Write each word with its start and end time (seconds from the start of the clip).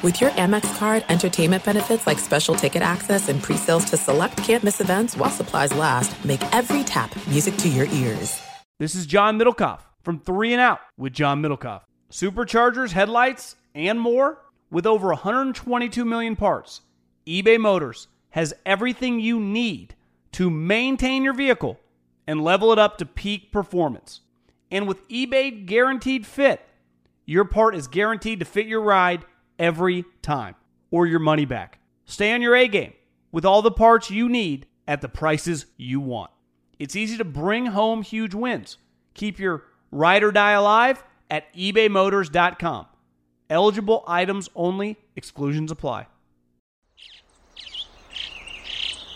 With 0.00 0.20
your 0.20 0.30
Amex 0.30 0.78
card, 0.78 1.04
entertainment 1.08 1.64
benefits 1.64 2.06
like 2.06 2.20
special 2.20 2.54
ticket 2.54 2.82
access 2.82 3.28
and 3.28 3.42
pre-sales 3.42 3.84
to 3.86 3.96
select 3.96 4.36
campus 4.36 4.80
events 4.80 5.16
while 5.16 5.28
supplies 5.28 5.74
last, 5.74 6.24
make 6.24 6.40
every 6.54 6.84
tap 6.84 7.12
music 7.26 7.56
to 7.56 7.68
your 7.68 7.86
ears. 7.86 8.40
This 8.78 8.94
is 8.94 9.06
John 9.06 9.36
Middlekauff 9.36 9.80
from 10.04 10.20
Three 10.20 10.52
and 10.52 10.60
Out 10.60 10.78
with 10.96 11.12
John 11.14 11.42
Middlekauff. 11.42 11.80
Superchargers, 12.12 12.92
headlights, 12.92 13.56
and 13.74 13.98
more. 13.98 14.38
With 14.70 14.86
over 14.86 15.08
122 15.08 16.04
million 16.04 16.36
parts, 16.36 16.82
eBay 17.26 17.58
Motors 17.58 18.06
has 18.30 18.54
everything 18.64 19.18
you 19.18 19.40
need 19.40 19.96
to 20.30 20.48
maintain 20.48 21.24
your 21.24 21.32
vehicle 21.32 21.80
and 22.24 22.44
level 22.44 22.70
it 22.70 22.78
up 22.78 22.98
to 22.98 23.04
peak 23.04 23.50
performance. 23.50 24.20
And 24.70 24.86
with 24.86 25.08
eBay 25.08 25.66
Guaranteed 25.66 26.24
Fit, 26.24 26.64
your 27.26 27.44
part 27.44 27.74
is 27.74 27.88
guaranteed 27.88 28.38
to 28.38 28.44
fit 28.44 28.66
your 28.66 28.82
ride 28.82 29.24
every 29.58 30.04
time 30.22 30.54
or 30.90 31.06
your 31.06 31.18
money 31.18 31.44
back. 31.44 31.78
Stay 32.04 32.32
on 32.32 32.42
your 32.42 32.54
A 32.56 32.68
game 32.68 32.92
with 33.32 33.44
all 33.44 33.62
the 33.62 33.70
parts 33.70 34.10
you 34.10 34.28
need 34.28 34.66
at 34.86 35.00
the 35.00 35.08
prices 35.08 35.66
you 35.76 36.00
want. 36.00 36.30
It's 36.78 36.96
easy 36.96 37.16
to 37.18 37.24
bring 37.24 37.66
home 37.66 38.02
huge 38.02 38.34
wins. 38.34 38.78
Keep 39.14 39.38
your 39.38 39.64
ride 39.90 40.22
or 40.22 40.32
die 40.32 40.52
alive 40.52 41.02
at 41.30 41.52
ebaymotors.com. 41.54 42.86
Eligible 43.50 44.04
items 44.06 44.48
only, 44.54 44.96
exclusions 45.16 45.70
apply. 45.70 46.06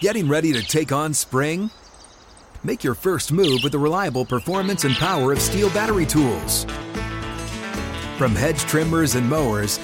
Getting 0.00 0.28
ready 0.28 0.52
to 0.52 0.62
take 0.62 0.90
on 0.90 1.14
spring? 1.14 1.70
Make 2.64 2.82
your 2.82 2.94
first 2.94 3.30
move 3.30 3.60
with 3.62 3.72
the 3.72 3.78
reliable 3.78 4.24
performance 4.24 4.84
and 4.84 4.94
power 4.96 5.32
of 5.32 5.38
STIHL 5.38 5.72
battery 5.72 6.06
tools. 6.06 6.64
From 8.18 8.34
hedge 8.34 8.60
trimmers 8.60 9.14
and 9.14 9.28
mowers 9.28 9.78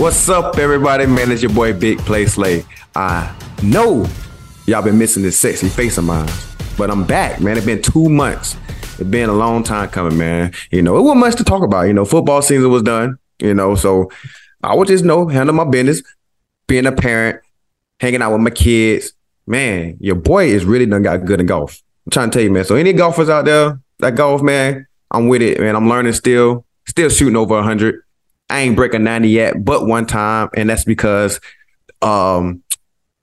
What's 0.00 0.30
up, 0.30 0.56
everybody? 0.56 1.04
Man, 1.04 1.30
it's 1.30 1.42
your 1.42 1.52
boy 1.52 1.74
Big 1.74 1.98
Play 1.98 2.24
Slay. 2.24 2.64
I 2.96 3.36
know 3.62 4.06
y'all 4.66 4.80
been 4.80 4.96
missing 4.96 5.22
this 5.22 5.38
sexy 5.38 5.68
face 5.68 5.98
of 5.98 6.04
mine, 6.04 6.26
but 6.78 6.90
I'm 6.90 7.04
back, 7.04 7.38
man. 7.42 7.58
It's 7.58 7.66
been 7.66 7.82
two 7.82 8.08
months. 8.08 8.56
It's 8.78 9.02
been 9.02 9.28
a 9.28 9.34
long 9.34 9.62
time 9.62 9.90
coming, 9.90 10.16
man. 10.16 10.54
You 10.70 10.80
know, 10.80 10.96
it 10.96 11.02
wasn't 11.02 11.20
much 11.20 11.36
to 11.36 11.44
talk 11.44 11.62
about. 11.62 11.82
You 11.82 11.92
know, 11.92 12.06
football 12.06 12.40
season 12.40 12.70
was 12.70 12.82
done, 12.82 13.18
you 13.40 13.52
know, 13.52 13.74
so 13.74 14.10
I 14.64 14.74
would 14.74 14.88
just 14.88 15.04
know, 15.04 15.28
handle 15.28 15.54
my 15.54 15.64
business, 15.64 16.02
being 16.66 16.86
a 16.86 16.92
parent, 16.92 17.42
hanging 18.00 18.22
out 18.22 18.32
with 18.32 18.40
my 18.40 18.48
kids. 18.48 19.12
Man, 19.46 19.98
your 20.00 20.16
boy 20.16 20.46
is 20.46 20.64
really 20.64 20.86
done 20.86 21.02
got 21.02 21.26
good 21.26 21.40
in 21.40 21.46
golf. 21.46 21.82
I'm 22.06 22.10
trying 22.10 22.30
to 22.30 22.38
tell 22.38 22.42
you, 22.42 22.50
man. 22.50 22.64
So 22.64 22.74
any 22.74 22.94
golfers 22.94 23.28
out 23.28 23.44
there 23.44 23.78
that 23.98 24.14
golf, 24.14 24.40
man, 24.40 24.86
I'm 25.10 25.28
with 25.28 25.42
it, 25.42 25.60
man. 25.60 25.76
I'm 25.76 25.90
learning 25.90 26.14
still, 26.14 26.64
still 26.86 27.10
shooting 27.10 27.36
over 27.36 27.56
100. 27.56 28.02
I 28.50 28.60
ain't 28.60 28.76
breaking 28.76 29.04
90 29.04 29.28
yet, 29.28 29.64
but 29.64 29.86
one 29.86 30.06
time, 30.06 30.50
and 30.56 30.68
that's 30.68 30.84
because 30.84 31.40
um 32.02 32.62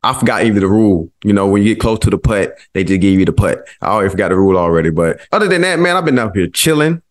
I 0.04 0.14
forgot 0.14 0.44
even 0.46 0.62
the 0.62 0.68
rule. 0.68 1.12
You 1.24 1.34
know, 1.34 1.48
when 1.48 1.64
you 1.64 1.74
get 1.74 1.82
close 1.82 2.00
to 2.00 2.10
the 2.10 2.18
putt, 2.18 2.58
they 2.74 2.84
just 2.84 3.02
give 3.02 3.20
you 3.20 3.26
the 3.26 3.34
putt. 3.34 3.68
I 3.82 3.88
already 3.88 4.10
forgot 4.10 4.30
the 4.30 4.38
rule 4.38 4.58
already. 4.58 4.90
But 4.90 5.20
other 5.32 5.48
than 5.48 5.62
that, 5.62 5.80
man, 5.80 5.98
I've 5.98 6.06
been 6.06 6.20
up 6.20 6.36
here 6.36 6.48
chilling, 6.48 7.02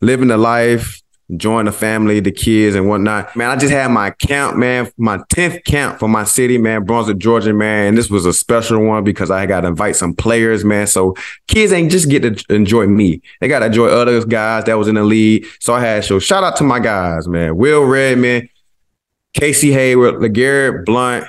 living 0.00 0.28
the 0.28 0.36
life, 0.36 1.00
enjoying 1.28 1.66
the 1.66 1.72
family, 1.72 2.20
the 2.20 2.30
kids, 2.30 2.76
and 2.76 2.88
whatnot. 2.88 3.34
Man, 3.34 3.50
I 3.50 3.56
just 3.56 3.72
had 3.72 3.90
my 3.90 4.10
camp, 4.10 4.56
man, 4.56 4.90
my 4.96 5.18
10th 5.18 5.64
camp 5.64 5.98
for 5.98 6.08
my 6.08 6.24
city, 6.24 6.56
man, 6.58 6.84
Brunswick, 6.84 7.18
Georgia, 7.18 7.52
man. 7.52 7.88
And 7.88 7.98
this 7.98 8.10
was 8.10 8.26
a 8.26 8.32
special 8.32 8.84
one 8.84 9.04
because 9.04 9.30
I 9.30 9.46
got 9.46 9.62
to 9.62 9.68
invite 9.68 9.96
some 9.96 10.14
players, 10.14 10.64
man. 10.64 10.86
So 10.86 11.14
kids 11.48 11.72
ain't 11.72 11.90
just 11.90 12.08
get 12.08 12.20
to 12.22 12.54
enjoy 12.54 12.86
me. 12.86 13.22
They 13.40 13.48
got 13.48 13.60
to 13.60 13.66
enjoy 13.66 13.88
other 13.88 14.24
guys 14.24 14.64
that 14.64 14.78
was 14.78 14.88
in 14.88 14.94
the 14.94 15.04
league. 15.04 15.46
So 15.60 15.74
I 15.74 15.80
had 15.80 16.04
so 16.04 16.18
shout 16.18 16.44
out 16.44 16.56
to 16.56 16.64
my 16.64 16.78
guys, 16.78 17.26
man. 17.26 17.56
Will 17.56 17.84
Redmond, 17.84 18.48
Casey 19.34 19.72
Hayward, 19.72 20.16
LeGarrette 20.16 20.84
Blunt, 20.84 21.26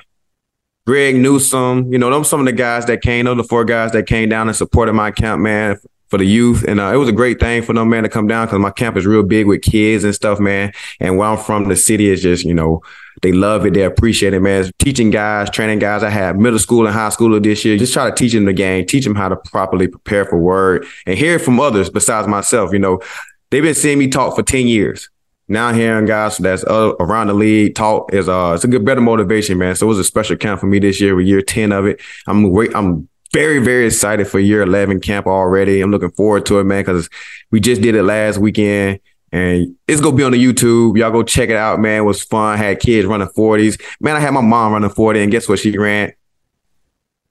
Greg 0.85 1.17
Newsome, 1.17 1.91
you 1.91 1.99
know, 1.99 2.09
them 2.09 2.23
some 2.23 2.39
of 2.39 2.45
the 2.45 2.53
guys 2.53 2.85
that 2.85 3.01
came, 3.01 3.25
those 3.25 3.35
the 3.35 3.43
four 3.43 3.65
guys 3.65 3.91
that 3.91 4.07
came 4.07 4.29
down 4.29 4.47
and 4.47 4.55
supported 4.55 4.93
my 4.93 5.11
camp, 5.11 5.41
man, 5.41 5.77
for 6.09 6.17
the 6.17 6.25
youth. 6.25 6.63
And 6.67 6.79
uh, 6.79 6.91
it 6.93 6.97
was 6.97 7.09
a 7.09 7.13
great 7.13 7.39
thing 7.39 7.61
for 7.61 7.73
them, 7.73 7.89
man, 7.89 8.03
to 8.03 8.09
come 8.09 8.27
down 8.27 8.47
because 8.47 8.59
my 8.59 8.71
camp 8.71 8.97
is 8.97 9.05
real 9.05 9.23
big 9.23 9.47
with 9.47 9.61
kids 9.61 10.03
and 10.03 10.15
stuff, 10.15 10.39
man. 10.39 10.71
And 10.99 11.17
where 11.17 11.27
I'm 11.27 11.37
from, 11.37 11.67
the 11.67 11.75
city 11.75 12.09
is 12.09 12.21
just, 12.21 12.45
you 12.45 12.53
know, 12.53 12.81
they 13.21 13.31
love 13.31 13.65
it. 13.65 13.73
They 13.73 13.83
appreciate 13.83 14.33
it, 14.33 14.41
man. 14.41 14.69
Teaching 14.79 15.09
guys, 15.09 15.49
training 15.49 15.79
guys. 15.79 16.03
I 16.03 16.09
had 16.09 16.39
middle 16.39 16.59
school 16.59 16.85
and 16.85 16.93
high 16.93 17.09
school 17.09 17.39
this 17.39 17.65
year. 17.65 17.77
Just 17.77 17.93
try 17.93 18.09
to 18.09 18.15
teach 18.15 18.33
them 18.33 18.45
the 18.45 18.53
game, 18.53 18.85
teach 18.85 19.03
them 19.03 19.15
how 19.15 19.29
to 19.29 19.35
properly 19.35 19.87
prepare 19.87 20.25
for 20.25 20.37
word 20.37 20.85
and 21.05 21.17
hear 21.17 21.39
from 21.39 21.59
others 21.59 21.89
besides 21.89 22.27
myself. 22.27 22.71
You 22.73 22.79
know, 22.79 23.01
they've 23.49 23.63
been 23.63 23.73
seeing 23.73 23.97
me 23.97 24.07
talk 24.07 24.35
for 24.35 24.43
10 24.43 24.67
years 24.67 25.09
now 25.47 25.71
hearing 25.71 26.05
guys 26.05 26.37
that's 26.37 26.63
uh, 26.65 26.93
around 26.99 27.27
the 27.27 27.33
league 27.33 27.75
talk 27.75 28.13
is 28.13 28.27
uh 28.27 28.51
it's 28.53 28.63
a 28.63 28.67
good 28.67 28.83
better 28.83 29.01
motivation, 29.01 29.57
man. 29.57 29.75
So 29.75 29.85
it 29.85 29.89
was 29.89 29.99
a 29.99 30.03
special 30.03 30.35
camp 30.35 30.59
for 30.59 30.67
me 30.67 30.79
this 30.79 30.99
year 30.99 31.19
year 31.21 31.41
10 31.41 31.71
of 31.71 31.85
it. 31.85 32.01
I'm 32.27 32.51
wait 32.51 32.75
I'm 32.75 33.07
very, 33.33 33.59
very 33.59 33.87
excited 33.87 34.27
for 34.27 34.39
year 34.39 34.61
11 34.61 35.01
camp 35.01 35.27
already. 35.27 35.81
I'm 35.81 35.91
looking 35.91 36.11
forward 36.11 36.45
to 36.47 36.59
it, 36.59 36.63
man, 36.63 36.81
because 36.81 37.09
we 37.51 37.59
just 37.59 37.81
did 37.81 37.95
it 37.95 38.03
last 38.03 38.37
weekend 38.37 38.99
and 39.31 39.75
it's 39.87 40.01
gonna 40.01 40.15
be 40.15 40.23
on 40.23 40.31
the 40.31 40.43
YouTube. 40.43 40.97
Y'all 40.97 41.11
go 41.11 41.23
check 41.23 41.49
it 41.49 41.55
out, 41.55 41.79
man. 41.79 41.99
It 41.99 42.05
was 42.05 42.23
fun. 42.23 42.57
Had 42.57 42.79
kids 42.79 43.05
running 43.05 43.27
40s. 43.27 43.81
Man, 43.99 44.15
I 44.15 44.19
had 44.19 44.31
my 44.31 44.41
mom 44.41 44.73
running 44.73 44.89
40, 44.89 45.21
and 45.23 45.31
guess 45.31 45.49
what? 45.49 45.59
She 45.59 45.77
ran 45.77 46.13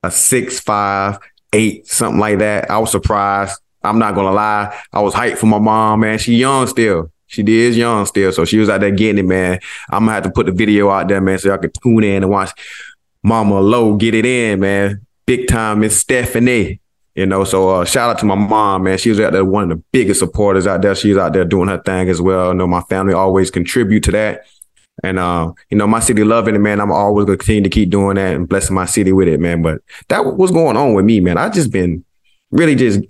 a 0.03 0.11
six, 0.11 0.61
five, 0.61 1.19
eight, 1.53 1.87
something 1.87 2.21
like 2.21 2.39
that. 2.39 2.71
I 2.71 2.79
was 2.79 2.91
surprised. 2.91 3.59
I'm 3.83 3.99
not 3.99 4.15
gonna 4.15 4.33
lie. 4.33 4.77
I 4.93 5.01
was 5.01 5.15
hyped 5.15 5.39
for 5.39 5.47
my 5.47 5.59
mom, 5.59 6.01
man. 6.01 6.19
She 6.19 6.37
young 6.37 6.67
still. 6.67 7.11
She 7.29 7.43
is 7.43 7.77
young 7.77 8.07
still, 8.07 8.31
so 8.31 8.45
she 8.45 8.59
was 8.59 8.69
out 8.69 8.81
there 8.81 8.91
getting 8.91 9.25
it, 9.25 9.29
man. 9.29 9.59
I'm 9.91 10.03
gonna 10.03 10.13
have 10.13 10.23
to 10.25 10.31
put 10.31 10.47
the 10.47 10.53
video 10.53 10.91
out 10.91 11.09
there, 11.09 11.21
man, 11.21 11.39
so 11.39 11.49
y'all 11.49 11.59
can 11.59 11.73
tune 11.83 12.05
in 12.05 12.23
and 12.23 12.31
watch 12.31 12.51
Mama 13.23 13.61
Low 13.61 13.97
get 13.97 14.15
it 14.15 14.27
in, 14.27 14.61
man. 14.61 15.06
Big 15.27 15.49
time 15.49 15.81
Miss 15.81 15.99
Stephanie. 15.99 16.81
You 17.15 17.25
know, 17.25 17.45
so 17.45 17.71
uh, 17.71 17.85
shout 17.87 18.11
out 18.11 18.19
to 18.19 18.27
my 18.27 18.35
mom, 18.35 18.83
man. 18.83 18.99
She 18.99 19.09
was 19.09 19.19
out 19.21 19.33
there 19.33 19.45
one 19.45 19.65
of 19.65 19.71
the 19.71 19.83
biggest 19.91 20.21
supporters 20.21 20.67
out 20.67 20.83
there. 20.83 20.95
She's 20.95 21.17
out 21.17 21.33
there 21.33 21.47
doing 21.47 21.69
her 21.69 21.79
thing 21.79 22.11
as 22.11 22.21
well. 22.21 22.51
I 22.51 22.53
know 22.53 22.67
my 22.67 22.83
family 22.83 23.15
always 23.15 23.51
contribute 23.51 24.05
to 24.05 24.11
that. 24.13 24.43
And 25.03 25.19
uh, 25.19 25.53
you 25.71 25.79
know, 25.79 25.87
my 25.87 26.01
city 26.01 26.25
loving 26.25 26.55
it, 26.55 26.59
man. 26.59 26.81
I'm 26.81 26.93
always 26.93 27.27
gonna 27.27 27.39
continue 27.39 27.63
to 27.63 27.71
keep 27.71 27.91
doing 27.91 28.17
that 28.17 28.35
and 28.35 28.49
blessing 28.49 28.75
my 28.75 28.87
city 28.87 29.13
with 29.13 29.29
it, 29.29 29.41
man. 29.41 29.63
But 29.63 29.81
that 30.09 30.37
was 30.37 30.51
going 30.51 30.77
on 30.77 30.95
with 30.95 31.05
me, 31.05 31.21
man. 31.21 31.39
I 31.39 31.49
just 31.49 31.71
been 31.71 32.05
really 32.51 32.75
just 32.75 33.01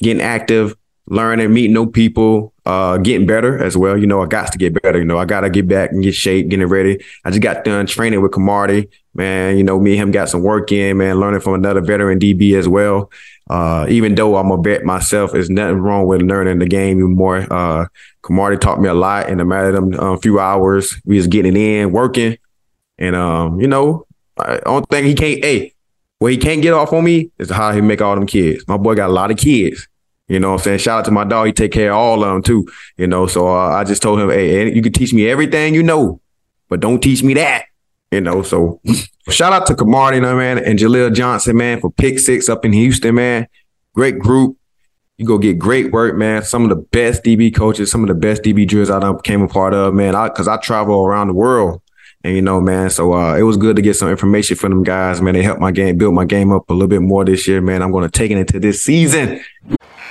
getting 0.00 0.22
active, 0.22 0.76
learning, 1.06 1.52
meeting 1.52 1.74
new 1.74 1.90
people, 1.90 2.53
uh, 2.66 2.96
getting 2.98 3.26
better 3.26 3.62
as 3.62 3.76
well. 3.76 3.96
You 3.96 4.06
know, 4.06 4.22
I 4.22 4.26
got 4.26 4.52
to 4.52 4.58
get 4.58 4.80
better. 4.82 4.98
You 4.98 5.04
know, 5.04 5.18
I 5.18 5.24
got 5.24 5.40
to 5.40 5.50
get 5.50 5.68
back 5.68 5.90
and 5.90 6.02
get 6.02 6.14
shape, 6.14 6.48
getting 6.48 6.66
ready. 6.66 7.02
I 7.24 7.30
just 7.30 7.42
got 7.42 7.64
done 7.64 7.86
training 7.86 8.22
with 8.22 8.32
Cromartie, 8.32 8.88
man. 9.14 9.56
You 9.56 9.64
know, 9.64 9.78
me 9.78 9.92
and 9.92 10.02
him 10.02 10.10
got 10.10 10.28
some 10.28 10.42
work 10.42 10.72
in, 10.72 10.96
man, 10.98 11.20
learning 11.20 11.40
from 11.40 11.54
another 11.54 11.80
veteran 11.80 12.18
DB 12.18 12.56
as 12.58 12.68
well. 12.68 13.10
Uh, 13.50 13.86
even 13.90 14.14
though 14.14 14.36
I'm 14.36 14.50
a 14.50 14.60
vet 14.60 14.84
myself, 14.84 15.32
there's 15.32 15.50
nothing 15.50 15.78
wrong 15.78 16.06
with 16.06 16.22
learning 16.22 16.58
the 16.58 16.66
game 16.66 16.98
even 16.98 17.14
more. 17.14 17.46
Uh, 17.52 17.86
taught 18.22 18.80
me 18.80 18.88
a 18.88 18.94
lot 18.94 19.28
in 19.28 19.40
a 19.40 19.44
matter 19.44 19.68
of 19.68 19.74
them 19.74 20.00
uh, 20.00 20.16
few 20.16 20.40
hours. 20.40 20.94
We 21.04 21.16
was 21.16 21.26
getting 21.26 21.56
in, 21.56 21.92
working. 21.92 22.38
And, 22.98 23.14
um, 23.14 23.60
you 23.60 23.66
know, 23.66 24.06
I 24.38 24.60
don't 24.64 24.88
think 24.88 25.06
he 25.06 25.14
can't, 25.14 25.44
hey, 25.44 25.74
what 26.18 26.32
he 26.32 26.38
can't 26.38 26.62
get 26.62 26.72
off 26.72 26.92
on 26.92 27.04
me 27.04 27.30
is 27.38 27.50
how 27.50 27.72
he 27.72 27.82
make 27.82 28.00
all 28.00 28.14
them 28.14 28.26
kids. 28.26 28.64
My 28.66 28.78
boy 28.78 28.94
got 28.94 29.10
a 29.10 29.12
lot 29.12 29.30
of 29.30 29.36
kids. 29.36 29.86
You 30.28 30.40
know 30.40 30.52
what 30.52 30.60
I'm 30.60 30.64
saying? 30.64 30.78
Shout 30.78 31.00
out 31.00 31.04
to 31.06 31.10
my 31.10 31.24
dog. 31.24 31.46
He 31.46 31.52
take 31.52 31.72
care 31.72 31.90
of 31.90 31.98
all 31.98 32.24
of 32.24 32.32
them 32.32 32.42
too. 32.42 32.66
You 32.96 33.06
know, 33.06 33.26
so 33.26 33.48
uh, 33.48 33.68
I 33.68 33.84
just 33.84 34.02
told 34.02 34.20
him, 34.20 34.30
hey, 34.30 34.72
you 34.72 34.82
can 34.82 34.92
teach 34.92 35.12
me 35.12 35.28
everything 35.28 35.74
you 35.74 35.82
know, 35.82 36.20
but 36.68 36.80
don't 36.80 37.02
teach 37.02 37.22
me 37.22 37.34
that. 37.34 37.66
You 38.10 38.20
know, 38.20 38.42
so 38.42 38.80
shout 39.28 39.52
out 39.52 39.66
to 39.66 39.74
Cromartie, 39.74 40.16
you 40.16 40.22
know, 40.22 40.36
man, 40.36 40.58
and 40.58 40.78
Jaleel 40.78 41.12
Johnson, 41.12 41.56
man, 41.56 41.80
for 41.80 41.90
pick 41.90 42.18
six 42.18 42.48
up 42.48 42.64
in 42.64 42.72
Houston, 42.72 43.16
man. 43.16 43.48
Great 43.94 44.18
group. 44.18 44.56
You 45.18 45.26
go 45.26 45.38
get 45.38 45.58
great 45.58 45.92
work, 45.92 46.16
man. 46.16 46.42
Some 46.42 46.64
of 46.64 46.70
the 46.70 46.76
best 46.76 47.22
DB 47.22 47.54
coaches, 47.54 47.90
some 47.90 48.02
of 48.02 48.08
the 48.08 48.14
best 48.14 48.42
DB 48.42 48.66
drills 48.66 48.90
I 48.90 48.98
done 48.98 49.16
a 49.16 49.48
part 49.48 49.72
of, 49.72 49.94
man. 49.94 50.12
Because 50.28 50.48
I, 50.48 50.54
I, 50.54 50.56
travel 50.56 51.06
around 51.06 51.28
the 51.28 51.34
world, 51.34 51.82
and 52.24 52.34
you 52.34 52.42
know, 52.42 52.60
man. 52.60 52.90
So 52.90 53.12
uh, 53.12 53.36
it 53.36 53.42
was 53.42 53.56
good 53.56 53.76
to 53.76 53.82
get 53.82 53.94
some 53.94 54.08
information 54.08 54.56
from 54.56 54.70
them 54.70 54.82
guys, 54.82 55.20
man. 55.20 55.34
They 55.34 55.42
helped 55.42 55.60
my 55.60 55.70
game, 55.70 55.98
build 55.98 56.14
my 56.14 56.24
game 56.24 56.52
up 56.52 56.68
a 56.68 56.72
little 56.72 56.88
bit 56.88 57.02
more 57.02 57.24
this 57.24 57.46
year, 57.46 57.60
man. 57.60 57.82
I'm 57.82 57.92
going 57.92 58.08
to 58.08 58.10
take 58.10 58.32
it 58.32 58.38
into 58.38 58.58
this 58.58 58.82
season. 58.82 59.40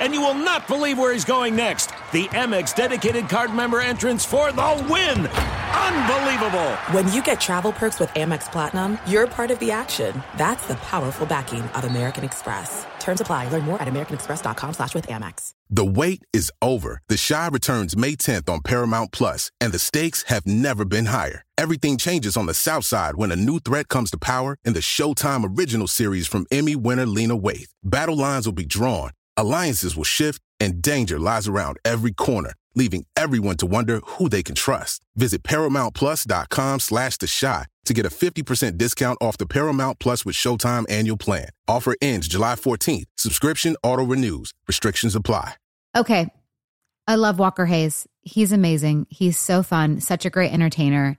And 0.00 0.14
you 0.14 0.20
will 0.20 0.34
not 0.34 0.66
believe 0.66 0.98
where 0.98 1.12
he's 1.12 1.24
going 1.24 1.54
next. 1.54 1.88
The 2.12 2.26
Amex 2.28 2.74
dedicated 2.74 3.28
card 3.28 3.54
member 3.54 3.80
entrance 3.80 4.24
for 4.24 4.52
the 4.52 4.86
win! 4.90 5.26
Unbelievable! 5.26 6.72
When 6.92 7.10
you 7.12 7.22
get 7.22 7.40
travel 7.40 7.72
perks 7.72 8.00
with 8.00 8.08
Amex 8.10 8.50
Platinum, 8.50 8.98
you're 9.06 9.26
part 9.26 9.50
of 9.50 9.58
the 9.58 9.70
action. 9.70 10.22
That's 10.36 10.66
the 10.66 10.76
powerful 10.76 11.26
backing 11.26 11.62
of 11.62 11.84
American 11.84 12.24
Express. 12.24 12.86
Terms 13.04 13.20
apply. 13.20 13.48
Learn 13.48 13.64
more 13.64 13.80
at 13.82 13.88
americanexpress.com 13.88 14.74
slash 14.74 14.94
with 14.94 15.06
Amex. 15.08 15.50
The 15.70 15.84
wait 15.84 16.22
is 16.32 16.50
over. 16.62 17.02
The 17.08 17.16
Chi 17.16 17.48
returns 17.48 17.96
May 17.96 18.16
10th 18.16 18.48
on 18.48 18.60
Paramount 18.60 19.12
Plus, 19.12 19.50
and 19.60 19.72
the 19.72 19.78
stakes 19.78 20.22
have 20.28 20.46
never 20.46 20.84
been 20.84 21.06
higher. 21.06 21.42
Everything 21.58 21.98
changes 21.98 22.36
on 22.36 22.46
the 22.46 22.54
South 22.54 22.84
Side 22.84 23.16
when 23.16 23.30
a 23.30 23.36
new 23.36 23.58
threat 23.58 23.88
comes 23.88 24.10
to 24.10 24.18
power 24.18 24.56
in 24.64 24.72
the 24.72 24.80
Showtime 24.80 25.56
original 25.58 25.86
series 25.86 26.26
from 26.26 26.46
Emmy 26.50 26.76
winner 26.76 27.06
Lena 27.06 27.36
Waithe. 27.36 27.68
Battle 27.82 28.16
lines 28.16 28.46
will 28.46 28.54
be 28.54 28.64
drawn, 28.64 29.10
alliances 29.36 29.96
will 29.96 30.04
shift, 30.04 30.40
and 30.60 30.80
danger 30.80 31.18
lies 31.18 31.48
around 31.48 31.78
every 31.84 32.12
corner, 32.12 32.52
leaving 32.74 33.04
everyone 33.16 33.56
to 33.58 33.66
wonder 33.66 34.00
who 34.04 34.28
they 34.28 34.42
can 34.42 34.54
trust. 34.54 35.02
Visit 35.16 35.42
ParamountPlus.com 35.42 36.80
slash 36.80 37.16
The 37.18 37.26
Chi 37.26 37.66
to 37.84 37.94
get 37.94 38.06
a 38.06 38.10
50% 38.10 38.78
discount 38.78 39.18
off 39.20 39.36
the 39.36 39.46
Paramount 39.46 39.98
Plus 39.98 40.24
with 40.24 40.34
Showtime 40.34 40.90
annual 40.90 41.16
plan. 41.16 41.48
Offer 41.68 41.96
ends 42.00 42.28
July 42.28 42.54
14th. 42.54 43.04
Subscription 43.16 43.76
auto-renews. 43.82 44.52
Restrictions 44.66 45.14
apply. 45.14 45.54
Okay. 45.96 46.28
I 47.06 47.16
love 47.16 47.38
Walker 47.38 47.66
Hayes. 47.66 48.06
He's 48.22 48.52
amazing. 48.52 49.06
He's 49.10 49.38
so 49.38 49.62
fun, 49.62 50.00
such 50.00 50.24
a 50.24 50.30
great 50.30 50.52
entertainer. 50.52 51.18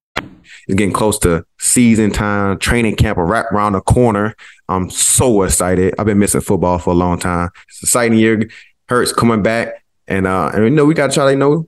It's 0.67 0.75
getting 0.75 0.93
close 0.93 1.17
to 1.19 1.45
season 1.59 2.11
time, 2.11 2.59
training 2.59 2.95
camp 2.95 3.17
right 3.17 3.45
around 3.51 3.73
the 3.73 3.81
corner. 3.81 4.35
I'm 4.69 4.89
so 4.89 5.43
excited. 5.43 5.95
I've 5.97 6.05
been 6.05 6.19
missing 6.19 6.41
football 6.41 6.77
for 6.79 6.91
a 6.91 6.95
long 6.95 7.19
time. 7.19 7.49
It's 7.69 7.83
exciting 7.83 8.17
year. 8.17 8.49
Hurts 8.87 9.13
coming 9.13 9.43
back. 9.43 9.83
And 10.07 10.27
uh, 10.27 10.51
and 10.53 10.63
you 10.63 10.69
know, 10.69 10.85
we 10.85 10.93
gotta 10.93 11.13
try 11.13 11.25
to 11.25 11.31
you 11.31 11.37
know 11.37 11.67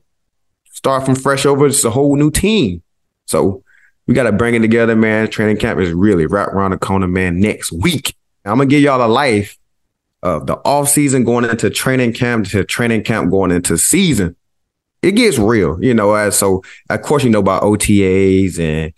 start 0.70 1.04
from 1.04 1.14
fresh 1.14 1.46
over. 1.46 1.66
It's 1.66 1.84
a 1.84 1.90
whole 1.90 2.16
new 2.16 2.30
team. 2.30 2.82
So 3.26 3.64
we 4.06 4.14
got 4.14 4.24
to 4.24 4.32
bring 4.32 4.54
it 4.54 4.60
together, 4.60 4.94
man. 4.94 5.28
Training 5.28 5.56
camp 5.56 5.80
is 5.80 5.92
really 5.92 6.26
right 6.26 6.48
around 6.48 6.72
the 6.72 6.78
corner, 6.78 7.08
man. 7.08 7.40
Next 7.40 7.72
week, 7.72 8.14
I'm 8.44 8.58
gonna 8.58 8.66
give 8.66 8.82
y'all 8.82 9.04
a 9.04 9.08
life 9.08 9.56
of 10.22 10.46
the 10.46 10.56
off 10.56 10.88
season 10.88 11.24
going 11.24 11.44
into 11.44 11.70
training 11.70 12.12
camp 12.12 12.46
to 12.48 12.64
training 12.64 13.04
camp 13.04 13.30
going 13.30 13.50
into 13.50 13.78
season. 13.78 14.36
It 15.04 15.12
gets 15.12 15.38
real, 15.38 15.82
you 15.82 15.92
know. 15.92 16.30
So, 16.30 16.62
of 16.88 17.02
course, 17.02 17.24
you 17.24 17.30
know 17.30 17.40
about 17.40 17.62
OTAs 17.62 18.58
and 18.58 18.92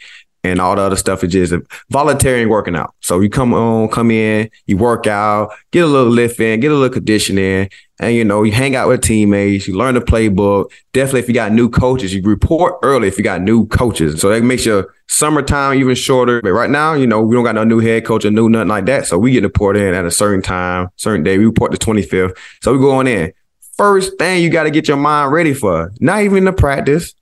and 0.44 0.60
all 0.60 0.76
the 0.76 0.82
other 0.82 0.96
stuff 0.96 1.24
is 1.24 1.32
just 1.32 1.54
voluntary 1.90 2.46
working 2.46 2.76
out. 2.76 2.94
So 3.00 3.18
you 3.20 3.28
come 3.28 3.52
on, 3.52 3.88
come 3.88 4.12
in, 4.12 4.48
you 4.66 4.76
work 4.76 5.06
out, 5.08 5.52
get 5.72 5.84
a 5.84 5.88
little 5.88 6.12
lift 6.12 6.38
in, 6.38 6.60
get 6.60 6.70
a 6.70 6.74
little 6.74 6.92
conditioning, 6.92 7.68
and 7.98 8.14
you 8.14 8.24
know, 8.24 8.42
you 8.44 8.52
hang 8.52 8.76
out 8.76 8.88
with 8.88 9.02
teammates, 9.02 9.66
you 9.66 9.76
learn 9.76 9.94
the 9.94 10.00
playbook. 10.00 10.70
Definitely 10.92 11.20
if 11.20 11.28
you 11.28 11.34
got 11.34 11.52
new 11.52 11.68
coaches, 11.68 12.14
you 12.14 12.22
report 12.22 12.76
early 12.82 13.08
if 13.08 13.18
you 13.18 13.24
got 13.24 13.42
new 13.42 13.66
coaches. 13.66 14.20
So 14.20 14.28
that 14.28 14.44
makes 14.44 14.64
your 14.64 14.94
summertime 15.08 15.78
even 15.78 15.94
shorter. 15.94 16.40
But 16.42 16.52
right 16.52 16.70
now, 16.70 16.94
you 16.94 17.06
know, 17.06 17.20
we 17.20 17.34
don't 17.34 17.44
got 17.44 17.54
no 17.54 17.64
new 17.64 17.80
head 17.80 18.04
coach 18.04 18.24
or 18.24 18.30
new 18.30 18.48
nothing 18.48 18.68
like 18.68 18.86
that. 18.86 19.06
So 19.06 19.18
we 19.18 19.32
get 19.32 19.42
reported 19.42 19.82
in 19.82 19.94
at 19.94 20.04
a 20.04 20.10
certain 20.10 20.42
time, 20.42 20.90
certain 20.96 21.24
day. 21.24 21.38
We 21.38 21.46
report 21.46 21.72
the 21.72 21.78
25th. 21.78 22.36
So 22.62 22.72
we 22.72 22.78
going 22.78 23.08
in. 23.08 23.32
First 23.76 24.18
thing 24.18 24.42
you 24.42 24.50
got 24.50 24.64
to 24.64 24.70
get 24.70 24.88
your 24.88 24.96
mind 24.96 25.32
ready 25.32 25.54
for. 25.54 25.92
Not 26.00 26.22
even 26.22 26.44
the 26.44 26.52
practice, 26.52 27.14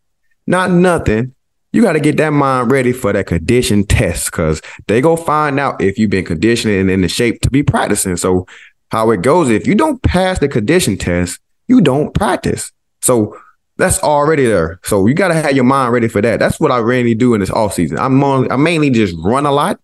not 0.46 0.70
nothing 0.70 1.34
you 1.74 1.82
got 1.82 1.94
to 1.94 2.00
get 2.00 2.16
that 2.18 2.30
mind 2.30 2.70
ready 2.70 2.92
for 2.92 3.12
that 3.12 3.26
condition 3.26 3.82
test 3.82 4.30
because 4.30 4.62
they 4.86 5.00
go 5.00 5.16
find 5.16 5.58
out 5.58 5.82
if 5.82 5.98
you've 5.98 6.08
been 6.08 6.24
conditioning 6.24 6.78
and 6.78 6.88
in 6.88 7.00
the 7.00 7.08
shape 7.08 7.40
to 7.40 7.50
be 7.50 7.64
practicing. 7.64 8.16
So 8.16 8.46
how 8.92 9.10
it 9.10 9.22
goes, 9.22 9.50
if 9.50 9.66
you 9.66 9.74
don't 9.74 10.00
pass 10.00 10.38
the 10.38 10.46
condition 10.46 10.96
test, 10.96 11.40
you 11.66 11.80
don't 11.80 12.14
practice. 12.14 12.70
So 13.02 13.36
that's 13.76 13.98
already 14.04 14.46
there. 14.46 14.78
So 14.84 15.08
you 15.08 15.14
got 15.14 15.28
to 15.28 15.34
have 15.34 15.56
your 15.56 15.64
mind 15.64 15.92
ready 15.92 16.06
for 16.06 16.22
that. 16.22 16.38
That's 16.38 16.60
what 16.60 16.70
I 16.70 16.78
really 16.78 17.12
do 17.12 17.34
in 17.34 17.40
this 17.40 17.50
off 17.50 17.74
season. 17.74 17.98
I'm 17.98 18.22
on, 18.22 18.52
I 18.52 18.56
mainly 18.56 18.90
just 18.90 19.16
run 19.18 19.44
a 19.44 19.50
lot, 19.50 19.80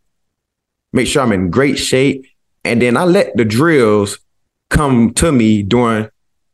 make 0.92 1.08
sure 1.08 1.24
I'm 1.24 1.32
in 1.32 1.50
great 1.50 1.76
shape, 1.76 2.24
and 2.62 2.80
then 2.80 2.96
I 2.96 3.02
let 3.02 3.36
the 3.36 3.44
drills 3.44 4.20
come 4.68 5.12
to 5.14 5.32
me 5.32 5.64
during 5.64 6.08